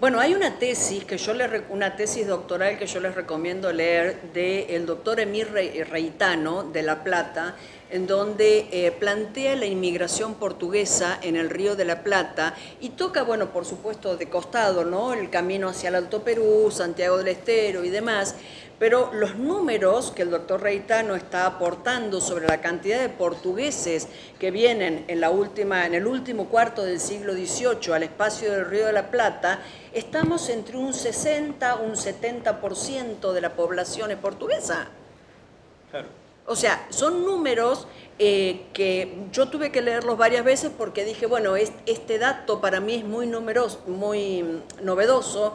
Bueno, 0.00 0.20
hay 0.20 0.34
una 0.34 0.58
tesis 0.58 1.04
que 1.04 1.16
yo 1.16 1.32
le 1.34 1.62
una 1.70 1.96
tesis 1.96 2.26
doctoral 2.26 2.78
que 2.78 2.86
yo 2.86 3.00
les 3.00 3.14
recomiendo 3.14 3.72
leer 3.72 4.20
del 4.34 4.66
el 4.68 4.86
doctor 4.86 5.20
Emir 5.20 5.50
Reitano 5.52 6.64
de 6.64 6.82
La 6.82 7.04
Plata, 7.04 7.54
en 7.90 8.06
donde 8.06 8.68
eh, 8.70 8.92
plantea 8.92 9.56
la 9.56 9.66
inmigración 9.66 10.34
portuguesa 10.34 11.18
en 11.22 11.36
el 11.36 11.50
Río 11.50 11.76
de 11.76 11.84
la 11.84 12.02
Plata 12.02 12.54
y 12.80 12.90
toca, 12.90 13.22
bueno, 13.22 13.52
por 13.52 13.64
supuesto, 13.64 14.16
de 14.16 14.28
costado, 14.28 14.84
¿no? 14.84 15.12
El 15.12 15.30
camino 15.30 15.68
hacia 15.68 15.88
el 15.90 15.94
Alto 15.96 16.22
Perú, 16.22 16.70
Santiago 16.70 17.18
del 17.18 17.28
Estero 17.28 17.84
y 17.84 17.90
demás, 17.90 18.34
pero 18.78 19.12
los 19.12 19.36
números 19.36 20.10
que 20.10 20.22
el 20.22 20.30
doctor 20.30 20.60
Reitano 20.60 21.14
está 21.14 21.46
aportando 21.46 22.20
sobre 22.20 22.46
la 22.46 22.60
cantidad 22.60 23.00
de 23.00 23.08
portugueses 23.08 24.08
que 24.40 24.50
vienen 24.50 25.04
en, 25.06 25.20
la 25.20 25.30
última, 25.30 25.86
en 25.86 25.94
el 25.94 26.06
último 26.06 26.46
cuarto 26.48 26.82
del 26.84 26.98
siglo 26.98 27.34
XVIII 27.34 27.94
al 27.94 28.02
espacio 28.02 28.50
del 28.50 28.66
Río 28.66 28.86
de 28.86 28.92
la 28.92 29.10
Plata, 29.10 29.60
estamos 29.92 30.48
entre 30.48 30.76
un 30.76 30.92
60 30.92 31.76
un 31.76 31.92
70% 31.92 33.32
de 33.32 33.40
la 33.40 33.54
población 33.54 34.10
es 34.10 34.18
portuguesa. 34.18 34.88
Claro. 35.90 36.23
O 36.46 36.56
sea, 36.56 36.86
son 36.90 37.24
números 37.24 37.86
eh, 38.18 38.66
que 38.72 39.12
yo 39.32 39.48
tuve 39.48 39.72
que 39.72 39.82
leerlos 39.82 40.16
varias 40.16 40.44
veces 40.44 40.70
porque 40.76 41.04
dije, 41.04 41.26
bueno, 41.26 41.56
es- 41.56 41.72
este 41.86 42.18
dato 42.18 42.60
para 42.60 42.78
mí 42.80 42.94
es 42.94 43.04
muy 43.04 43.26
numeroso, 43.26 43.80
muy 43.86 44.42
mm, 44.42 44.84
novedoso, 44.84 45.54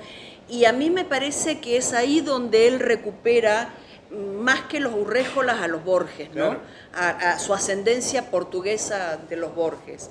y 0.50 0.66
a 0.66 0.74
mí 0.74 0.90
me 0.90 1.06
parece 1.06 1.60
que 1.62 1.78
es 1.78 1.94
ahí 1.94 2.20
donde 2.22 2.68
él 2.68 2.80
recupera 2.80 3.70
mm, 4.12 4.16
más 4.42 4.62
que 4.64 4.80
los 4.80 4.94
Urréjolas 4.94 5.62
a 5.62 5.68
los 5.68 5.84
Borges, 5.86 6.30
¿no? 6.30 6.50
Claro. 6.50 6.60
A, 6.94 7.10
a 7.34 7.40
su 7.40 7.54
ascendencia 7.54 8.30
portuguesa 8.32 9.18
de 9.30 9.36
los 9.38 9.54
Borges. 9.56 10.10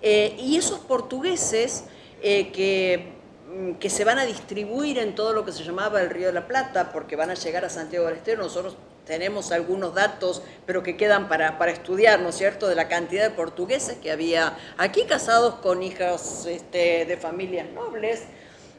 Eh, 0.00 0.36
y 0.38 0.56
esos 0.56 0.78
portugueses 0.78 1.84
eh, 2.22 2.50
que, 2.52 3.12
mm, 3.52 3.72
que 3.74 3.90
se 3.90 4.04
van 4.04 4.18
a 4.18 4.24
distribuir 4.24 4.98
en 4.98 5.14
todo 5.14 5.32
lo 5.34 5.44
que 5.44 5.52
se 5.52 5.64
llamaba 5.64 6.00
el 6.00 6.08
Río 6.08 6.28
de 6.28 6.32
la 6.32 6.46
Plata, 6.46 6.92
porque 6.92 7.16
van 7.16 7.30
a 7.30 7.34
llegar 7.34 7.64
a 7.64 7.68
Santiago 7.68 8.06
del 8.06 8.16
Estero, 8.16 8.42
nosotros 8.42 8.76
tenemos 9.10 9.50
algunos 9.50 9.92
datos, 9.92 10.40
pero 10.66 10.84
que 10.84 10.96
quedan 10.96 11.28
para, 11.28 11.58
para 11.58 11.72
estudiar, 11.72 12.20
¿no 12.20 12.28
es 12.28 12.36
cierto?, 12.36 12.68
de 12.68 12.76
la 12.76 12.86
cantidad 12.86 13.24
de 13.24 13.30
portugueses 13.30 13.96
que 13.98 14.12
había 14.12 14.56
aquí 14.78 15.02
casados 15.02 15.56
con 15.56 15.82
hijas 15.82 16.46
este, 16.46 17.04
de 17.06 17.16
familias 17.16 17.66
nobles, 17.74 18.22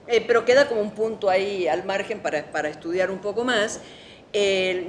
eh, 0.07 0.23
pero 0.25 0.45
queda 0.45 0.69
como 0.69 0.79
un 0.79 0.91
punto 0.91 1.29
ahí 1.29 1.67
al 1.67 1.83
margen 1.83 2.21
para, 2.21 2.50
para 2.50 2.69
estudiar 2.69 3.11
un 3.11 3.19
poco 3.19 3.43
más. 3.43 3.81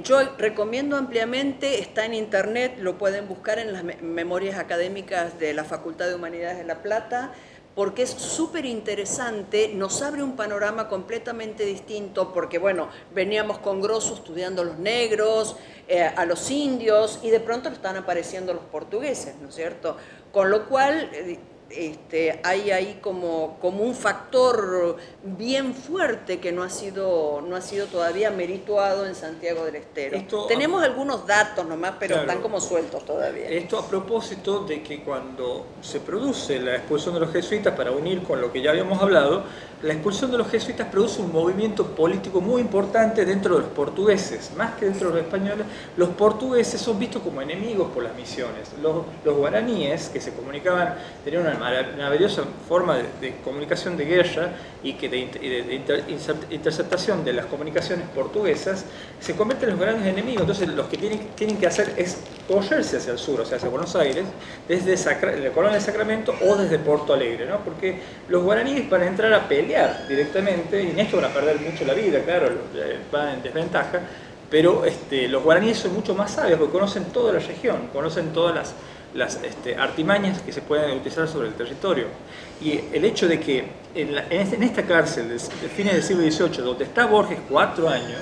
Yo 0.03 0.21
recomiendo 0.37 0.95
ampliamente, 0.95 1.81
está 1.81 2.05
en 2.05 2.13
internet, 2.13 2.75
lo 2.79 2.97
pueden 2.97 3.27
buscar 3.27 3.59
en 3.59 3.73
las 3.73 3.83
me- 3.83 3.97
memorias 3.97 4.57
académicas 4.57 5.37
de 5.37 5.53
la 5.53 5.65
Facultad 5.65 6.07
de 6.07 6.15
Humanidades 6.15 6.57
de 6.59 6.63
La 6.63 6.81
Plata, 6.81 7.33
porque 7.75 8.03
es 8.03 8.11
súper 8.11 8.65
interesante, 8.65 9.71
nos 9.73 10.01
abre 10.01 10.21
un 10.21 10.35
panorama 10.35 10.87
completamente 10.87 11.65
distinto, 11.65 12.31
porque 12.31 12.59
bueno, 12.59 12.89
veníamos 13.13 13.57
con 13.59 13.81
Grosso 13.81 14.13
estudiando 14.13 14.61
a 14.61 14.65
los 14.65 14.77
negros, 14.77 15.55
eh, 15.87 16.03
a 16.03 16.25
los 16.25 16.51
indios, 16.51 17.19
y 17.23 17.31
de 17.31 17.39
pronto 17.39 17.69
están 17.69 17.97
apareciendo 17.97 18.53
los 18.53 18.63
portugueses, 18.65 19.35
¿no 19.41 19.49
es 19.49 19.55
cierto? 19.55 19.97
Con 20.31 20.51
lo 20.51 20.67
cual, 20.67 21.09
eh, 21.13 21.39
este, 21.69 22.39
hay 22.43 22.71
ahí 22.71 22.99
como, 23.01 23.57
como 23.59 23.83
un 23.83 23.95
factor 23.95 24.97
bien 25.23 25.73
fuerte 25.73 26.39
que 26.39 26.51
no 26.51 26.61
ha 26.63 26.69
sido, 26.69 27.41
no 27.41 27.55
ha 27.55 27.61
sido 27.61 27.87
todavía 27.87 28.29
merituado 28.31 29.05
en 29.07 29.15
Santiago 29.15 29.65
del 29.65 29.75
Estero. 29.77 30.15
Esto- 30.15 30.45
Tenemos 30.45 30.83
algunos 30.83 31.25
datos 31.25 31.65
nomás, 31.65 31.93
pero 31.99 32.15
Claro. 32.15 32.29
están 32.29 32.41
como 32.43 32.61
sueltos 32.61 33.05
todavía. 33.05 33.47
Esto 33.49 33.79
a 33.79 33.87
propósito 33.87 34.63
de 34.65 34.83
que 34.83 35.03
cuando 35.03 35.65
se 35.81 35.99
produce 35.99 36.59
la 36.59 36.75
expulsión 36.75 37.13
de 37.15 37.21
los 37.21 37.31
jesuitas, 37.31 37.73
para 37.75 37.91
unir 37.91 38.21
con 38.23 38.39
lo 38.39 38.51
que 38.51 38.61
ya 38.61 38.69
habíamos 38.71 39.01
hablado, 39.01 39.43
la 39.83 39.93
expulsión 39.93 40.31
de 40.31 40.37
los 40.37 40.47
jesuitas 40.49 40.87
produce 40.87 41.21
un 41.21 41.31
movimiento 41.31 41.85
político 41.87 42.39
muy 42.41 42.61
importante 42.61 43.25
dentro 43.25 43.55
de 43.55 43.61
los 43.61 43.69
portugueses, 43.71 44.51
más 44.57 44.75
que 44.75 44.85
dentro 44.85 45.09
de 45.09 45.15
los 45.15 45.23
españoles. 45.25 45.65
Los 45.97 46.09
portugueses 46.09 46.79
son 46.79 46.97
vistos 46.97 47.21
como 47.21 47.41
enemigos 47.41 47.91
por 47.93 48.01
las 48.01 48.15
misiones. 48.15 48.69
Los, 48.81 49.03
los 49.25 49.35
guaraníes, 49.35 50.07
que 50.07 50.21
se 50.21 50.31
comunicaban, 50.33 50.95
tenían 51.25 51.43
una 51.45 51.55
mara- 51.55 51.91
maravillosa 51.97 52.43
forma 52.67 52.95
de, 52.97 53.03
de 53.19 53.35
comunicación 53.43 53.97
de 53.97 54.05
guerra 54.05 54.53
y 54.81 54.93
que 54.93 55.09
de, 55.09 55.27
de- 55.27 55.63
de 55.63 55.75
inter- 55.75 56.03
interceptación 56.49 57.25
de 57.25 57.33
las 57.33 57.45
comunicaciones 57.47 58.07
portuguesas, 58.15 58.85
se 59.19 59.35
convierten 59.35 59.69
en 59.69 59.75
los 59.75 59.85
grandes 59.85 60.07
enemigos. 60.07 60.41
Entonces, 60.43 60.69
los 60.69 60.87
que 60.87 60.97
tienen, 60.97 61.27
tienen 61.35 61.57
que 61.57 61.67
hacer 61.67 61.93
es 61.97 62.17
correrse 62.47 62.97
hacia 62.97 63.11
el 63.11 63.19
sur, 63.19 63.41
o 63.41 63.45
sea, 63.45 63.57
hacia 63.57 63.67
Buenos 63.69 63.95
Aires, 63.97 64.23
desde 64.67 64.95
Sacra- 64.95 65.35
la 65.35 65.49
colonia 65.49 65.75
de 65.77 65.83
Sacramento 65.83 66.33
o 66.41 66.55
desde 66.55 66.79
Porto 66.79 67.13
Alegre, 67.13 67.45
¿no? 67.45 67.59
Porque 67.59 67.99
los 68.29 68.43
guaraníes 68.43 68.89
van 68.89 69.01
a 69.01 69.07
entrar 69.07 69.33
a 69.33 69.47
pelear 69.47 69.72
directamente, 70.07 70.81
y 70.83 70.91
en 70.91 70.99
esto 70.99 71.17
van 71.17 71.25
a 71.31 71.33
perder 71.33 71.59
mucho 71.59 71.85
la 71.85 71.93
vida, 71.93 72.19
claro, 72.21 72.49
van 73.11 73.35
en 73.35 73.43
desventaja, 73.43 73.99
pero 74.49 74.85
este, 74.85 75.27
los 75.27 75.43
guaraníes 75.43 75.77
son 75.77 75.93
mucho 75.93 76.13
más 76.13 76.31
sabios 76.31 76.59
porque 76.59 76.73
conocen 76.73 77.05
toda 77.05 77.33
la 77.33 77.39
región, 77.39 77.87
conocen 77.91 78.31
todas 78.33 78.53
las, 78.55 78.73
las 79.15 79.43
este, 79.43 79.75
artimañas 79.75 80.41
que 80.41 80.51
se 80.51 80.61
pueden 80.61 80.91
utilizar 80.97 81.27
sobre 81.27 81.47
el 81.47 81.53
territorio. 81.55 82.05
Y 82.61 82.79
el 82.93 83.03
hecho 83.05 83.27
de 83.27 83.39
que 83.39 83.63
en, 83.95 84.15
la- 84.15 84.25
en 84.29 84.41
este- 84.41 84.55
en 84.57 84.63
esta 84.63 84.83
cárcel 84.83 85.27
de, 85.29 85.35
de 85.35 85.69
fines 85.75 85.93
del 85.93 86.03
siglo 86.03 86.23
XVIII, 86.23 86.63
donde 86.63 86.83
está 86.83 87.05
Borges 87.07 87.39
cuatro 87.49 87.89
años, 87.89 88.19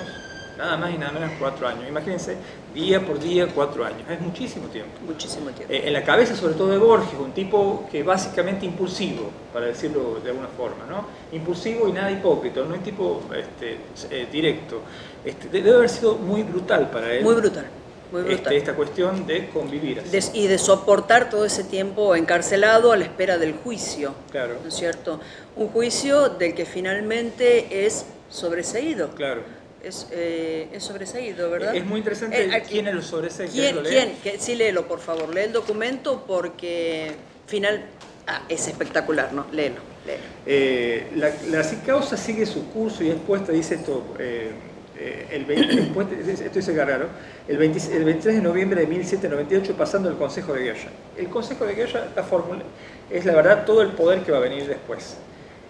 nada 0.62 0.76
más 0.76 0.94
y 0.94 0.98
nada 0.98 1.10
menos 1.12 1.30
cuatro 1.40 1.66
años, 1.66 1.84
imagínense, 1.88 2.36
día 2.72 3.04
por 3.04 3.18
día 3.18 3.48
cuatro 3.52 3.84
años, 3.84 4.02
es 4.08 4.20
muchísimo 4.20 4.66
tiempo. 4.68 4.92
Muchísimo 5.04 5.50
tiempo. 5.50 5.72
Eh, 5.72 5.82
en 5.86 5.92
la 5.92 6.04
cabeza 6.04 6.36
sobre 6.36 6.54
todo 6.54 6.68
de 6.68 6.78
Borges, 6.78 7.18
un 7.18 7.32
tipo 7.32 7.88
que 7.90 8.02
básicamente 8.04 8.64
impulsivo, 8.64 9.30
para 9.52 9.66
decirlo 9.66 10.20
de 10.22 10.30
alguna 10.30 10.48
forma, 10.48 10.84
¿no? 10.88 11.06
Impulsivo 11.36 11.88
y 11.88 11.92
nada 11.92 12.10
hipócrita, 12.12 12.60
no 12.60 12.74
un 12.74 12.80
tipo 12.80 13.22
este, 13.36 13.78
eh, 14.10 14.28
directo. 14.30 14.80
Este, 15.24 15.48
de- 15.48 15.62
debe 15.62 15.76
haber 15.78 15.88
sido 15.90 16.14
muy 16.14 16.42
brutal 16.44 16.90
para 16.90 17.12
él 17.12 17.24
Muy 17.24 17.34
brutal, 17.34 17.66
muy 18.12 18.20
este, 18.22 18.34
brutal. 18.34 18.52
esta 18.54 18.74
cuestión 18.74 19.26
de 19.26 19.48
convivir 19.48 19.98
así. 20.00 20.10
De- 20.10 20.38
y 20.38 20.46
de 20.46 20.58
soportar 20.58 21.28
todo 21.28 21.44
ese 21.44 21.64
tiempo 21.64 22.14
encarcelado 22.14 22.92
a 22.92 22.96
la 22.96 23.04
espera 23.04 23.36
del 23.36 23.54
juicio, 23.54 24.14
Claro, 24.30 24.54
¿no 24.62 24.68
es 24.68 24.74
cierto? 24.74 25.18
Un 25.56 25.68
juicio 25.68 26.28
del 26.28 26.54
que 26.54 26.64
finalmente 26.66 27.84
es 27.84 28.06
sobreseído. 28.30 29.10
claro. 29.10 29.42
Es, 29.82 30.06
eh, 30.12 30.68
es 30.72 30.82
sobreseído, 30.84 31.50
¿verdad? 31.50 31.74
Es 31.74 31.84
muy 31.84 31.98
interesante 31.98 32.44
Eh, 32.44 32.54
aquí- 32.54 32.72
quién 32.74 32.88
es 32.88 32.94
los 32.94 33.06
sobreseos. 33.06 33.50
¿Quién? 33.50 33.78
quién? 33.82 34.12
Que- 34.22 34.38
sí, 34.38 34.54
léelo, 34.54 34.86
por 34.86 35.00
favor. 35.00 35.34
Lee 35.34 35.42
el 35.42 35.52
documento 35.52 36.24
porque 36.26 37.12
final... 37.46 37.84
Ah, 38.24 38.42
es 38.48 38.68
espectacular, 38.68 39.32
¿no? 39.32 39.46
Léelo, 39.50 39.80
léelo. 40.06 40.22
Eh, 40.46 41.10
la, 41.16 41.32
la 41.50 41.68
causa 41.84 42.16
sigue 42.16 42.46
su 42.46 42.68
curso 42.70 43.02
y 43.02 43.08
es 43.10 43.16
puesta, 43.16 43.50
dice 43.50 43.74
esto, 43.74 44.14
eh, 44.20 44.52
eh, 44.96 45.26
el 45.32 45.44
20 45.44 45.74
después 45.74 46.08
de- 46.08 46.32
esto 46.32 46.58
dice 46.60 46.72
Garraro, 46.72 47.08
el, 47.48 47.56
20 47.58 47.96
el 47.96 48.04
23 48.04 48.36
de 48.36 48.40
noviembre 48.42 48.80
de 48.82 48.86
1798 48.86 49.74
pasando 49.76 50.08
el 50.08 50.14
Consejo 50.14 50.52
de 50.52 50.62
Guerra. 50.62 50.90
El 51.18 51.28
Consejo 51.28 51.66
de 51.66 51.74
Guerra, 51.74 52.06
la 52.14 52.22
fórmula, 52.22 52.62
es 53.10 53.24
la 53.24 53.34
verdad 53.34 53.64
todo 53.64 53.82
el 53.82 53.88
poder 53.88 54.20
que 54.20 54.30
va 54.30 54.38
a 54.38 54.42
venir 54.42 54.68
después. 54.68 55.16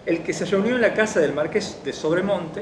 El 0.05 0.19
que 0.21 0.31
se 0.33 0.45
reunió 0.45 0.75
en 0.75 0.81
la 0.81 0.93
casa 0.93 1.19
del 1.21 1.33
marqués 1.33 1.77
de 1.83 1.91
Sobremonte, 1.91 2.61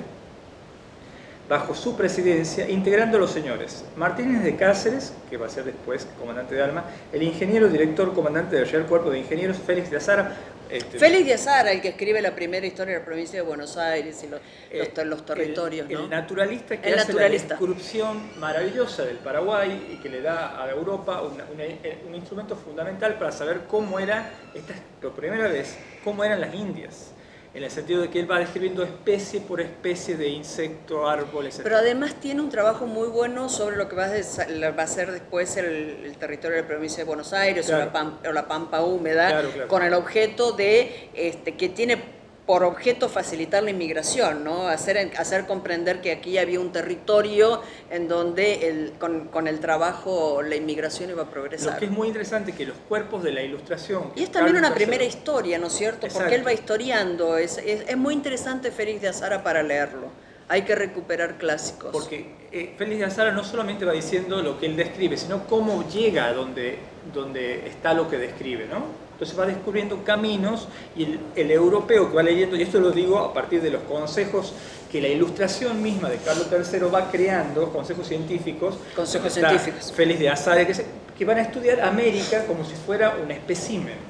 bajo 1.51 1.75
su 1.75 1.97
presidencia, 1.97 2.69
integrando 2.69 3.17
a 3.17 3.19
los 3.19 3.31
señores 3.31 3.83
Martínez 3.97 4.41
de 4.41 4.55
Cáceres, 4.55 5.11
que 5.29 5.35
va 5.35 5.47
a 5.47 5.49
ser 5.49 5.65
después 5.65 6.07
comandante 6.17 6.55
de 6.55 6.61
Alma, 6.63 6.85
el 7.11 7.23
ingeniero 7.23 7.67
director 7.67 8.13
comandante 8.13 8.55
del 8.55 8.69
Real 8.69 8.85
Cuerpo 8.85 9.09
de 9.09 9.19
Ingenieros, 9.19 9.57
Félix 9.57 9.91
de 9.91 9.97
Azara, 9.97 10.33
este, 10.69 10.97
Félix 10.97 11.25
de 11.25 11.33
Azara, 11.33 11.73
el 11.73 11.81
que 11.81 11.89
escribe 11.89 12.21
la 12.21 12.33
primera 12.33 12.65
historia 12.65 12.93
de 12.93 12.99
la 13.01 13.05
provincia 13.05 13.37
de 13.37 13.45
Buenos 13.45 13.75
Aires 13.75 14.23
y 14.23 14.27
los, 14.29 14.39
los 14.73 14.93
ter- 14.93 15.07
los 15.07 15.25
territorios, 15.25 15.89
el, 15.89 15.95
¿no? 16.03 16.07
naturalista 16.07 16.79
que 16.79 16.87
El 16.87 16.97
hace 16.99 17.07
naturalista. 17.11 17.55
la 17.55 17.59
descripción 17.59 18.39
maravillosa 18.39 19.03
del 19.03 19.17
Paraguay 19.17 19.89
y 19.91 20.01
que 20.01 20.07
le 20.07 20.21
da 20.21 20.63
a 20.63 20.69
Europa 20.71 21.21
una- 21.21 21.43
una- 21.53 22.07
un 22.07 22.15
instrumento 22.15 22.55
fundamental 22.55 23.15
para 23.15 23.33
saber 23.33 23.63
cómo 23.67 23.99
eran, 23.99 24.29
esta 24.55 24.71
es 24.71 24.79
por 25.01 25.11
primera 25.11 25.49
vez, 25.49 25.75
cómo 26.05 26.23
eran 26.23 26.39
las 26.39 26.55
Indias. 26.55 27.10
En 27.53 27.63
el 27.63 27.69
sentido 27.69 28.01
de 28.01 28.09
que 28.09 28.17
él 28.21 28.31
va 28.31 28.39
describiendo 28.39 28.81
especie 28.81 29.41
por 29.41 29.59
especie 29.59 30.15
de 30.15 30.29
insecto, 30.29 31.09
árbol, 31.09 31.47
etc. 31.47 31.59
Pero 31.63 31.75
además 31.75 32.15
tiene 32.15 32.39
un 32.39 32.49
trabajo 32.49 32.85
muy 32.85 33.09
bueno 33.09 33.49
sobre 33.49 33.75
lo 33.75 33.89
que 33.89 33.95
va 33.97 34.05
a, 34.05 34.87
ser 34.87 35.11
después 35.11 35.57
el, 35.57 35.65
el 36.05 36.17
territorio 36.17 36.55
de 36.55 36.61
la 36.61 36.67
provincia 36.69 36.99
de 36.99 37.03
Buenos 37.07 37.33
Aires 37.33 37.69
o, 37.69 37.77
la 37.77 37.91
pam- 37.91 38.25
o 38.25 38.31
la 38.31 38.47
Pampa 38.47 38.81
Húmeda, 38.81 39.27
Claro, 39.27 39.49
claro. 39.51 39.67
con 39.67 39.83
el 39.83 39.93
objeto 39.93 40.53
de 40.53 41.09
este, 41.13 41.55
que 41.57 41.67
tiene 41.67 42.20
por 42.45 42.63
objeto 42.63 43.07
facilitar 43.07 43.63
la 43.63 43.69
inmigración, 43.69 44.43
¿no? 44.43 44.67
hacer, 44.67 45.11
hacer 45.17 45.45
comprender 45.45 46.01
que 46.01 46.11
aquí 46.11 46.37
había 46.37 46.59
un 46.59 46.71
territorio 46.71 47.61
en 47.89 48.07
donde 48.07 48.67
el, 48.67 48.93
con, 48.99 49.27
con 49.27 49.47
el 49.47 49.59
trabajo 49.59 50.41
la 50.41 50.55
inmigración 50.55 51.11
iba 51.11 51.21
a 51.21 51.25
Lo 51.25 51.31
progresar. 51.31 51.77
que 51.79 51.85
es 51.85 51.91
muy 51.91 52.07
interesante 52.07 52.51
que 52.53 52.65
los 52.65 52.77
cuerpos 52.89 53.23
de 53.23 53.31
la 53.31 53.41
ilustración... 53.43 54.11
Y 54.15 54.23
es 54.23 54.31
también 54.31 54.57
una 54.57 54.73
primera 54.73 55.03
historia, 55.03 55.59
¿no 55.59 55.67
es 55.67 55.73
cierto? 55.73 56.01
Porque 56.01 56.17
Exacto. 56.17 56.35
él 56.35 56.45
va 56.47 56.53
historiando. 56.53 57.37
Es, 57.37 57.57
es, 57.59 57.87
es 57.87 57.97
muy 57.97 58.13
interesante 58.13 58.71
Félix 58.71 59.01
de 59.01 59.09
Azara 59.09 59.43
para 59.43 59.61
leerlo. 59.61 60.07
Hay 60.49 60.63
que 60.63 60.75
recuperar 60.75 61.37
clásicos. 61.37 61.91
Porque 61.91 62.35
eh, 62.51 62.73
Félix 62.77 62.99
de 62.99 63.05
Azara 63.05 63.31
no 63.31 63.43
solamente 63.43 63.85
va 63.85 63.93
diciendo 63.93 64.41
lo 64.41 64.59
que 64.59 64.65
él 64.65 64.75
describe, 64.75 65.15
sino 65.15 65.45
cómo 65.47 65.87
llega 65.87 66.25
a 66.25 66.33
donde, 66.33 66.79
donde 67.13 67.67
está 67.67 67.93
lo 67.93 68.09
que 68.09 68.17
describe, 68.17 68.65
¿no? 68.65 68.83
Entonces 69.21 69.39
va 69.39 69.45
descubriendo 69.45 70.03
caminos 70.03 70.67
y 70.97 71.03
el, 71.03 71.19
el 71.35 71.51
europeo 71.51 72.09
que 72.09 72.15
va 72.15 72.23
leyendo, 72.23 72.55
y 72.55 72.63
esto 72.63 72.79
lo 72.79 72.89
digo 72.89 73.19
a 73.19 73.31
partir 73.31 73.61
de 73.61 73.69
los 73.69 73.83
consejos 73.83 74.51
que 74.91 74.99
la 74.99 75.09
ilustración 75.09 75.79
misma 75.79 76.09
de 76.09 76.17
Carlos 76.17 76.47
III 76.51 76.79
va 76.91 77.11
creando, 77.11 77.71
consejos 77.71 78.07
científicos, 78.07 78.77
Consejos 78.95 79.31
científicos. 79.31 79.93
Félix 79.95 80.19
de 80.21 80.27
Azara, 80.29 80.65
que, 80.65 80.73
se- 80.73 80.87
que 81.15 81.23
van 81.23 81.37
a 81.37 81.41
estudiar 81.43 81.81
América 81.81 82.45
como 82.47 82.65
si 82.65 82.73
fuera 82.73 83.15
un 83.23 83.29
espécimen 83.29 84.09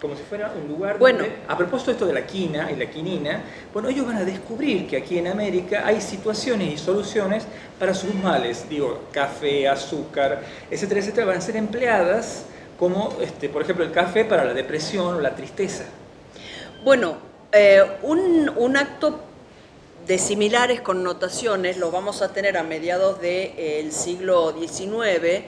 como 0.00 0.16
si 0.16 0.22
fuera 0.24 0.52
un 0.60 0.68
lugar 0.68 0.98
Bueno. 0.98 1.20
donde, 1.20 1.36
a 1.48 1.56
propósito 1.56 1.90
de 1.92 1.94
esto 1.94 2.06
de 2.06 2.12
la 2.12 2.26
quina 2.26 2.70
y 2.70 2.76
la 2.76 2.86
quinina, 2.90 3.40
bueno, 3.72 3.88
ellos 3.88 4.04
van 4.04 4.16
a 4.16 4.24
descubrir 4.24 4.86
que 4.86 4.98
aquí 4.98 5.16
en 5.16 5.28
América 5.28 5.84
hay 5.86 6.00
situaciones 6.02 6.74
y 6.74 6.76
soluciones 6.76 7.44
para 7.78 7.94
sus 7.94 8.12
males, 8.16 8.68
digo, 8.68 9.04
café, 9.12 9.66
azúcar, 9.66 10.42
etcétera, 10.70 11.00
etcétera, 11.00 11.26
van 11.28 11.38
a 11.38 11.40
ser 11.40 11.56
empleadas 11.56 12.44
como, 12.78 13.16
este, 13.20 13.48
por 13.48 13.62
ejemplo, 13.62 13.84
el 13.84 13.92
café 13.92 14.24
para 14.24 14.44
la 14.44 14.54
depresión 14.54 15.14
o 15.14 15.20
la 15.20 15.34
tristeza. 15.34 15.84
Bueno, 16.82 17.16
eh, 17.52 17.82
un, 18.02 18.50
un 18.56 18.76
acto 18.76 19.20
de 20.06 20.18
similares 20.18 20.80
connotaciones 20.80 21.78
los 21.78 21.90
vamos 21.90 22.20
a 22.20 22.32
tener 22.32 22.56
a 22.58 22.62
mediados 22.62 23.20
del 23.20 23.90
siglo 23.92 24.52
XIX 24.58 25.44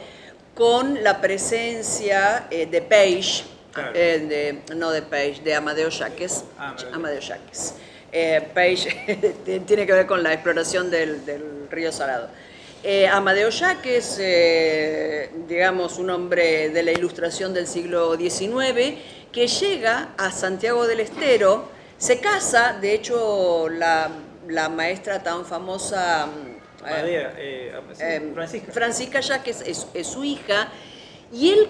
con 0.55 1.03
la 1.05 1.21
presencia 1.21 2.47
eh, 2.51 2.67
de 2.67 2.81
Page, 2.81 3.45
Claro. 3.73 3.91
eh, 3.95 4.63
de- 4.67 4.75
no 4.75 4.91
de 4.91 5.03
Page, 5.03 5.43
de 5.45 5.55
Amadeo 5.55 5.91
Yaques. 5.91 6.45
Ah, 6.59 6.75
Amadeo. 6.95 7.21
Yaques. 7.21 7.75
Eh, 8.11 8.49
Page 8.55 9.35
tiene 9.67 9.85
que 9.85 9.93
ver 9.93 10.07
con 10.07 10.23
la 10.23 10.33
exploración 10.33 10.91
del, 10.91 11.27
del 11.27 11.69
río 11.71 11.93
Salado. 11.93 12.29
Eh, 12.83 13.09
Amadeo 13.09 13.49
Yaques, 13.49 14.19
eh, 14.21 15.31
digamos, 15.49 15.99
un 15.99 16.11
hombre 16.11 16.71
de 16.71 16.83
la 16.83 16.93
ilustración 16.93 17.53
del 17.53 17.67
siglo 17.67 18.17
XIX, 18.17 18.97
que 19.33 19.49
llega 19.49 20.15
a 20.17 20.31
Santiago 20.31 20.87
del 20.87 21.01
Estero, 21.01 21.69
se 21.99 22.21
casa, 22.21 22.79
de 22.81 22.95
hecho, 22.95 23.69
la, 23.69 24.11
la 24.49 24.69
maestra 24.69 25.23
tan 25.23 25.45
famosa... 25.45 26.27
mm, 26.27 26.57
eh, 26.89 27.73
eh, 27.99 28.33
Francisca. 28.35 28.73
Francisca 28.73 29.19
es, 29.19 29.87
es 29.93 30.07
su 30.07 30.23
hija, 30.23 30.69
y 31.33 31.51
él 31.51 31.69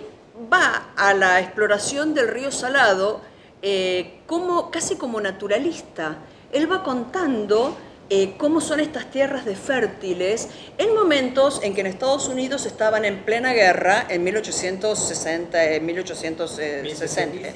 va 0.52 0.92
a 0.96 1.14
la 1.14 1.40
exploración 1.40 2.12
del 2.14 2.28
río 2.28 2.50
Salado 2.50 3.22
eh, 3.62 4.20
como, 4.26 4.70
casi 4.70 4.96
como 4.96 5.20
naturalista. 5.20 6.18
Él 6.52 6.70
va 6.70 6.82
contando 6.82 7.76
eh, 8.08 8.34
cómo 8.38 8.60
son 8.60 8.78
estas 8.80 9.10
tierras 9.10 9.44
de 9.44 9.56
fértiles 9.56 10.48
en 10.78 10.94
momentos 10.94 11.60
en 11.62 11.74
que 11.74 11.80
en 11.80 11.88
Estados 11.88 12.28
Unidos 12.28 12.64
estaban 12.66 13.04
en 13.04 13.24
plena 13.24 13.52
guerra, 13.52 14.06
en 14.08 14.22
1860, 14.24 15.64
en 15.72 15.86
1860. 15.86 17.48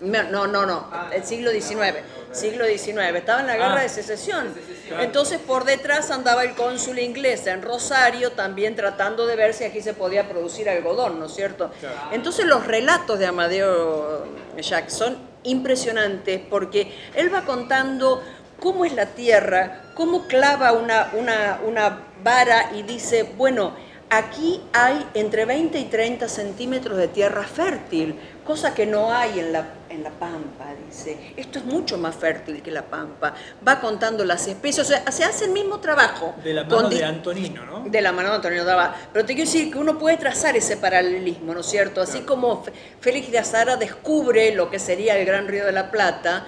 No, 0.00 0.46
no, 0.46 0.64
no, 0.64 0.86
el 1.12 1.22
siglo 1.24 1.50
XIX, 1.50 1.98
siglo 2.32 2.64
XIX, 2.64 3.14
estaba 3.16 3.40
en 3.40 3.46
la 3.48 3.56
guerra 3.56 3.80
Ah. 3.80 3.82
de 3.82 3.88
secesión. 3.90 4.54
Entonces 4.98 5.38
por 5.38 5.64
detrás 5.66 6.10
andaba 6.10 6.42
el 6.42 6.54
cónsul 6.54 6.98
inglés 6.98 7.46
en 7.46 7.60
Rosario 7.60 8.32
también 8.32 8.74
tratando 8.76 9.26
de 9.26 9.36
ver 9.36 9.52
si 9.52 9.64
aquí 9.64 9.82
se 9.82 9.92
podía 9.92 10.26
producir 10.26 10.70
algodón, 10.70 11.18
¿no 11.20 11.26
es 11.26 11.34
cierto? 11.34 11.70
Entonces 12.12 12.46
los 12.46 12.66
relatos 12.66 13.18
de 13.18 13.26
Amadeo 13.26 14.24
Jackson 14.58 15.18
impresionantes 15.42 16.40
porque 16.48 16.92
él 17.14 17.32
va 17.32 17.42
contando 17.44 18.22
cómo 18.60 18.84
es 18.84 18.92
la 18.94 19.06
tierra, 19.06 19.82
cómo 19.94 20.26
clava 20.26 20.72
una, 20.72 21.10
una, 21.14 21.60
una 21.66 22.00
vara 22.22 22.70
y 22.74 22.82
dice, 22.82 23.22
bueno, 23.36 23.74
aquí 24.10 24.60
hay 24.72 25.06
entre 25.14 25.44
20 25.44 25.78
y 25.78 25.84
30 25.84 26.28
centímetros 26.28 26.98
de 26.98 27.08
tierra 27.08 27.44
fértil, 27.44 28.18
cosa 28.44 28.74
que 28.74 28.84
no 28.84 29.12
hay 29.12 29.38
en 29.38 29.52
la, 29.52 29.64
en 29.88 30.02
la 30.02 30.10
pampa, 30.10 30.74
dice. 30.86 31.32
Esto 31.36 31.60
es 31.60 31.64
mucho 31.64 31.96
más 31.96 32.16
fértil 32.16 32.60
que 32.62 32.70
la 32.72 32.82
pampa. 32.82 33.34
Va 33.66 33.80
contando 33.80 34.24
las 34.24 34.46
especies, 34.48 34.86
o 34.86 34.88
sea, 34.90 35.10
se 35.12 35.22
hace 35.24 35.44
el 35.44 35.52
mismo 35.52 35.78
trabajo. 35.78 36.34
De 36.42 36.52
la 36.52 36.64
mano 36.64 36.88
de 36.88 37.04
Antonino, 37.04 37.64
¿no? 37.64 37.84
de 37.88 38.00
la 38.00 38.10
mano 38.10 38.30
de 38.30 38.34
Antonio 38.36 38.64
Daba. 38.64 38.96
Pero 39.12 39.24
te 39.24 39.34
quiero 39.34 39.48
decir 39.48 39.72
que 39.72 39.78
uno 39.78 39.96
puede 39.98 40.16
trazar 40.16 40.56
ese 40.56 40.76
paralelismo, 40.76 41.54
¿no 41.54 41.60
es 41.60 41.66
cierto? 41.66 42.02
Así 42.02 42.18
Claro. 42.18 42.26
como 42.26 42.64
Félix 43.00 43.30
de 43.30 43.38
Azara 43.38 43.76
descubre 43.76 44.52
lo 44.54 44.68
que 44.70 44.80
sería 44.80 45.16
el 45.16 45.24
Gran 45.24 45.46
Río 45.46 45.64
de 45.66 45.72
la 45.72 45.90
Plata, 45.92 46.44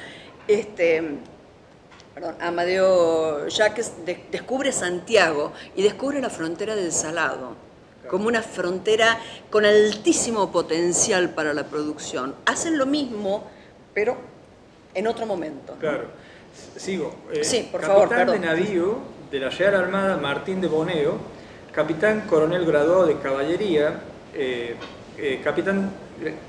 este, 0.49 1.21
perdón, 2.14 2.35
Amadeo 2.40 3.49
Jacques 3.49 4.04
de- 4.04 4.25
descubre 4.31 4.73
Santiago 4.73 5.52
y 5.76 5.83
descubre 5.83 6.21
la 6.21 6.31
frontera 6.31 6.75
del 6.76 6.92
Salado 6.92 7.54
como 8.09 8.26
una 8.26 8.42
frontera 8.42 9.19
con 9.49 9.64
altísimo 9.64 10.50
potencial 10.52 11.31
para 11.31 11.54
la 11.54 11.64
producción. 11.64 12.35
Hacen 12.45 12.76
lo 12.76 12.85
mismo, 12.85 13.45
pero 13.95 14.16
en 14.95 15.07
otro 15.07 15.25
momento. 15.25 15.75
¿no? 15.75 15.78
Claro. 15.78 16.04
Sigo. 16.76 17.14
Eh, 17.33 17.45
Sí, 17.45 17.69
por 17.73 17.81
favor, 17.81 18.09
Capitán 18.11 18.26
perdón. 18.26 18.40
de 18.42 18.47
navío 18.47 18.99
de 19.31 19.38
la 19.40 19.49
Real 19.49 19.75
Armada 19.76 20.16
Martín 20.19 20.61
de 20.61 20.66
Boneo, 20.69 21.16
capitán 21.73 22.23
coronel 22.28 22.66
graduado 22.66 23.07
de 23.07 23.19
caballería, 23.19 24.00
eh, 24.35 24.75
eh, 25.16 25.40
capitán 25.42 25.90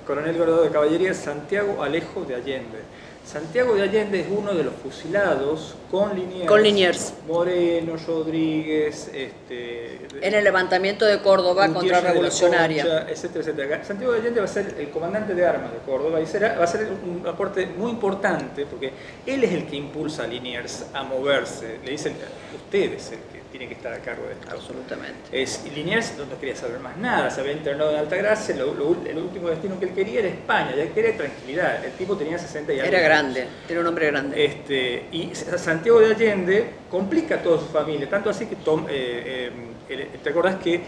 coronel 0.06 0.36
graduado 0.38 0.64
de 0.64 0.70
caballería 0.72 1.14
Santiago 1.14 1.82
Alejo 1.82 2.26
de 2.26 2.36
Allende. 2.36 2.80
Santiago 3.26 3.74
de 3.74 3.84
Allende 3.84 4.20
es 4.20 4.28
uno 4.30 4.54
de 4.54 4.64
los 4.64 4.74
fusilados 4.76 5.76
con 5.90 6.14
Liniers, 6.14 6.48
Con 6.48 6.62
Liniers. 6.62 7.14
Moreno, 7.26 7.96
Rodríguez, 8.06 9.10
este, 9.14 10.00
En 10.22 10.34
el 10.34 10.44
levantamiento 10.44 11.06
de 11.06 11.22
Córdoba 11.22 11.68
Gutiérrez 11.68 11.74
contra 11.74 11.98
de 11.98 12.04
la 12.04 12.12
revolucionaria. 12.12 12.84
Concha, 12.84 13.12
etcétera, 13.12 13.40
etcétera. 13.40 13.84
Santiago 13.86 14.14
de 14.14 14.20
Allende 14.20 14.40
va 14.40 14.46
a 14.46 14.50
ser 14.50 14.76
el 14.78 14.90
comandante 14.90 15.34
de 15.34 15.46
armas 15.46 15.72
de 15.72 15.80
Córdoba 15.80 16.20
y 16.20 16.26
será, 16.26 16.58
va 16.58 16.66
a 16.66 16.68
ser 16.68 16.90
un 17.04 17.26
aporte 17.26 17.66
muy 17.66 17.92
importante 17.92 18.66
porque 18.66 18.92
él 19.26 19.44
es 19.44 19.54
el 19.54 19.68
que 19.68 19.78
impulsa 19.78 20.24
a 20.24 20.28
Liniers 20.28 20.86
a 20.94 21.04
moverse. 21.04 21.80
Le 21.84 21.92
dicen, 21.92 22.16
usted 22.56 22.94
es 22.94 23.12
el 23.14 23.20
que 23.20 23.43
tiene 23.54 23.68
que 23.68 23.76
estar 23.76 23.94
a 23.94 24.00
cargo 24.00 24.26
de 24.26 24.34
esto. 24.34 24.48
Absolutamente. 24.52 25.16
Es, 25.32 25.64
y 25.64 25.70
Liniers 25.70 26.18
no, 26.18 26.26
no 26.26 26.40
quería 26.40 26.56
saber 26.56 26.80
más 26.80 26.98
nada, 26.98 27.30
se 27.30 27.40
había 27.40 27.54
entrenado 27.54 27.92
en 27.92 27.98
Altagracia, 28.00 28.56
lo- 28.56 28.74
lo- 28.74 28.98
el 29.06 29.16
último 29.20 29.48
destino 29.50 29.80
que 29.80 29.86
él 29.86 29.94
quería 29.94 30.22
era 30.22 30.30
España, 30.30 30.76
ya 30.76 30.88
quería 30.92 31.16
tranquilidad. 31.16 31.86
El 31.86 31.92
tipo 31.92 32.18
tenía 32.18 32.40
60 32.40 32.74
y 32.74 32.80
algo 32.80 32.92
Era 32.92 33.00
grande, 33.02 33.48
era 33.70 33.80
un 33.80 33.86
hombre 33.88 34.08
grande. 34.08 34.44
Este, 34.44 35.06
y 35.12 35.32
Santiago 35.36 36.00
de 36.00 36.08
Allende 36.16 36.66
complica 36.90 37.36
a 37.36 37.44
toda 37.44 37.60
su 37.60 37.68
familia, 37.68 38.10
tanto 38.10 38.32
así 38.32 38.48
que 38.48 38.56
Tom- 38.56 38.88
eh, 38.90 39.52
eh, 39.88 40.10
te 40.24 40.30
acordás 40.32 40.56
que 40.56 40.82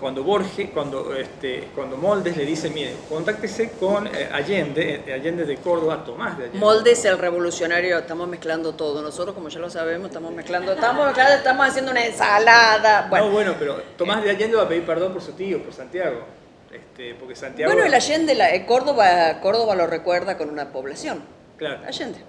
cuando 0.00 0.24
Borges, 0.24 0.70
cuando, 0.72 1.14
este, 1.14 1.68
cuando 1.74 1.98
Moldes 1.98 2.34
le 2.36 2.46
dice, 2.46 2.70
mire, 2.70 2.94
contáctese 3.08 3.72
con 3.72 4.06
eh, 4.06 4.30
Allende, 4.32 5.02
eh, 5.06 5.12
Allende 5.12 5.44
de 5.44 5.58
Córdoba, 5.58 6.02
Tomás 6.04 6.38
de 6.38 6.44
Allende. 6.44 6.58
Moldes, 6.58 7.04
el 7.04 7.18
revolucionario, 7.18 7.98
estamos 7.98 8.26
mezclando 8.26 8.74
todo. 8.74 9.02
Nosotros, 9.02 9.34
como 9.34 9.50
ya 9.50 9.60
lo 9.60 9.68
sabemos, 9.68 10.08
estamos 10.08 10.32
mezclando, 10.32 10.72
estamos, 10.72 11.04
mezclando, 11.04 11.34
estamos 11.34 11.68
haciendo 11.68 11.90
una 11.90 12.06
ensalada. 12.06 13.08
Bueno, 13.10 13.26
No, 13.26 13.32
bueno, 13.32 13.54
pero 13.58 13.82
Tomás 13.98 14.24
de 14.24 14.30
Allende 14.30 14.56
va 14.56 14.62
a 14.62 14.68
pedir 14.68 14.86
perdón 14.86 15.12
por 15.12 15.20
su 15.22 15.32
tío, 15.32 15.62
por 15.62 15.74
Santiago. 15.74 16.24
Este, 16.72 17.14
porque 17.16 17.36
Santiago... 17.36 17.70
bueno 17.70 17.86
el 17.86 17.92
Allende, 17.92 18.34
la, 18.34 18.54
eh, 18.54 18.64
Córdoba, 18.64 19.40
Córdoba 19.42 19.74
lo 19.74 19.86
recuerda 19.86 20.38
con 20.38 20.48
una 20.48 20.72
población. 20.72 21.22
Claro. 21.58 21.80
Allende. 21.86 22.20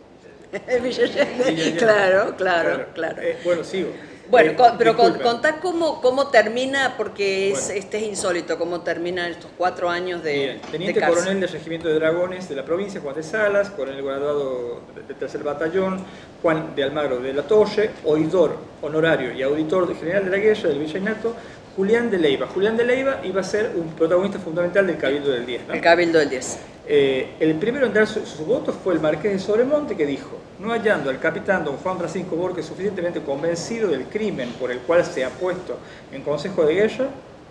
Allende. 0.67 0.79
Villa 0.81 1.03
Allende. 1.03 1.75
Claro, 1.77 2.35
claro, 2.35 2.85
claro. 2.93 3.21
Eh, 3.21 3.37
bueno, 3.45 3.63
sigo. 3.63 3.91
Bueno, 4.29 4.51
Eh, 4.51 4.55
con- 4.55 4.77
pero 4.77 4.95
con- 4.95 5.13
contá 5.19 5.59
cómo, 5.59 6.01
cómo 6.01 6.27
termina, 6.27 6.95
porque 6.95 7.51
es, 7.51 7.65
Bueno. 7.65 7.79
este 7.79 7.97
es 7.97 8.03
insólito, 8.03 8.57
cómo 8.57 8.81
terminan 8.81 9.31
estos 9.31 9.51
cuatro 9.57 9.89
años 9.89 10.23
de, 10.23 10.33
Bien, 10.33 10.61
Teniente 10.71 11.01
coronel 11.01 11.39
del 11.41 11.49
Regimiento 11.49 11.87
de 11.89 11.95
Dragones 11.95 12.47
de 12.47 12.55
la 12.55 12.63
provincia, 12.63 13.01
Juan 13.01 13.15
de 13.15 13.23
Salas, 13.23 13.69
coronel 13.71 14.03
graduado 14.03 14.81
del 15.07 15.15
tercer 15.17 15.43
batallón, 15.43 16.03
Juan 16.41 16.75
de 16.75 16.83
Almagro 16.83 17.19
de 17.19 17.33
la 17.33 17.43
Torre, 17.43 17.89
oidor 18.05 18.55
honorario 18.81 19.33
y 19.33 19.41
auditor 19.43 19.93
general 19.97 20.25
de 20.25 20.31
la 20.31 20.37
guerra 20.37 20.69
del 20.69 20.79
Virreinato, 20.79 21.35
Julián 21.75 22.09
de 22.11 22.17
Leiva. 22.17 22.47
Julián 22.47 22.77
de 22.77 22.83
Leiva 22.85 23.19
iba 23.23 23.41
a 23.41 23.43
ser 23.43 23.71
un 23.75 23.89
protagonista 23.95 24.39
fundamental 24.39 24.87
del 24.87 24.97
Cabildo 24.97 25.31
del 25.31 25.45
10. 25.45 25.67
¿no? 25.67 25.73
El 25.73 25.81
Cabildo 25.81 26.19
del 26.19 26.29
10. 26.29 26.57
Eh, 26.87 27.35
el 27.39 27.55
primero 27.55 27.85
en 27.85 27.93
dar 27.93 28.07
su, 28.07 28.25
su 28.25 28.43
voto 28.43 28.73
fue 28.73 28.95
el 28.95 28.99
marqués 28.99 29.31
de 29.33 29.39
Sobremonte 29.39 29.95
que 29.95 30.05
dijo, 30.05 30.37
no 30.59 30.71
hallando 30.71 31.09
al 31.09 31.19
capitán 31.19 31.63
don 31.63 31.77
Juan 31.77 31.97
Francisco 31.97 32.35
Borges 32.35 32.65
suficientemente 32.65 33.21
convencido 33.21 33.87
del 33.89 34.05
crimen 34.05 34.49
por 34.59 34.71
el 34.71 34.79
cual 34.79 35.05
se 35.05 35.23
ha 35.23 35.29
puesto 35.29 35.77
en 36.11 36.21
consejo 36.23 36.65
de 36.65 36.73
guerra, 36.73 37.05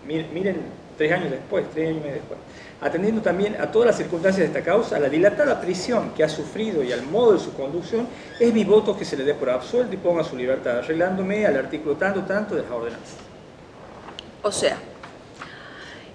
mir- 0.06 0.26
miren 0.32 0.56
tres 0.98 1.12
años 1.12 1.30
después, 1.30 1.64
tres 1.72 1.88
años 1.88 1.98
y 1.98 2.00
medio 2.00 2.14
después, 2.16 2.38
atendiendo 2.82 3.22
también 3.22 3.56
a 3.60 3.70
todas 3.70 3.86
las 3.86 3.96
circunstancias 3.96 4.40
de 4.50 4.58
esta 4.58 4.68
causa, 4.68 4.96
a 4.96 4.98
la 4.98 5.08
dilatada 5.08 5.60
prisión 5.60 6.10
que 6.16 6.24
ha 6.24 6.28
sufrido 6.28 6.82
y 6.82 6.92
al 6.92 7.02
modo 7.04 7.32
de 7.34 7.38
su 7.38 7.54
conducción, 7.54 8.08
es 8.38 8.52
mi 8.52 8.64
voto 8.64 8.98
que 8.98 9.04
se 9.04 9.16
le 9.16 9.24
dé 9.24 9.34
por 9.34 9.48
absuelto 9.48 9.94
y 9.94 9.96
ponga 9.96 10.24
su 10.24 10.36
libertad, 10.36 10.78
arreglándome 10.78 11.46
al 11.46 11.56
artículo 11.56 11.94
tanto, 11.96 12.22
tanto 12.22 12.56
de 12.56 12.62
las 12.62 12.70
ordenanzas. 12.70 13.16
O 14.42 14.50
sea, 14.52 14.76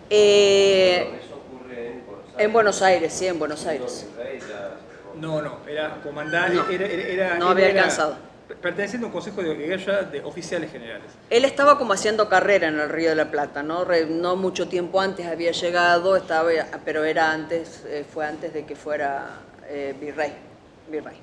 eh, 0.09 1.14
en 2.37 2.53
Buenos 2.53 2.81
Aires. 2.81 3.13
sí, 3.13 3.27
en 3.27 3.39
Buenos 3.39 3.65
Aires. 3.65 4.05
No, 5.19 5.41
no, 5.41 5.59
era 5.67 6.01
comandante, 6.01 6.55
No, 6.55 6.69
era, 6.69 7.37
no 7.37 7.49
había 7.49 7.69
era 7.69 7.79
alcanzado. 7.81 8.17
Perteneciendo 8.61 9.07
a 9.07 9.09
un 9.09 9.13
consejo 9.13 9.41
de 9.41 9.55
guerra 9.55 10.03
de 10.03 10.21
oficiales 10.23 10.71
generales. 10.71 11.05
Él 11.29 11.45
estaba 11.45 11.77
como 11.77 11.93
haciendo 11.93 12.29
carrera 12.29 12.67
en 12.67 12.79
el 12.79 12.89
Río 12.89 13.09
de 13.09 13.15
la 13.15 13.31
Plata, 13.31 13.63
¿no? 13.63 13.85
No 13.85 14.35
mucho 14.35 14.67
tiempo 14.67 15.01
antes 15.01 15.25
había 15.25 15.51
llegado, 15.51 16.15
estaba, 16.15 16.51
pero 16.83 17.03
era 17.05 17.31
antes, 17.31 17.83
eh, 17.87 18.05
fue 18.11 18.25
antes 18.25 18.53
de 18.53 18.65
que 18.65 18.75
fuera 18.75 19.39
eh, 19.67 19.95
virrey, 19.99 20.33
virrey. 20.89 21.17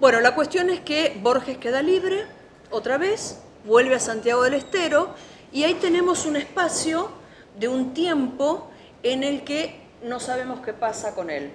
Bueno, 0.00 0.20
la 0.20 0.34
cuestión 0.34 0.70
es 0.70 0.80
que 0.80 1.18
Borges 1.20 1.58
queda 1.58 1.82
libre 1.82 2.24
otra 2.70 2.96
vez, 2.96 3.40
vuelve 3.64 3.96
a 3.96 4.00
Santiago 4.00 4.42
del 4.42 4.54
Estero 4.54 5.14
y 5.52 5.64
ahí 5.64 5.74
tenemos 5.74 6.24
un 6.24 6.36
espacio 6.36 7.10
de 7.58 7.68
un 7.68 7.92
tiempo 7.92 8.70
en 9.02 9.22
el 9.22 9.44
que 9.44 9.83
no 10.04 10.20
sabemos 10.20 10.60
qué 10.60 10.72
pasa 10.72 11.14
con 11.14 11.30
él. 11.30 11.50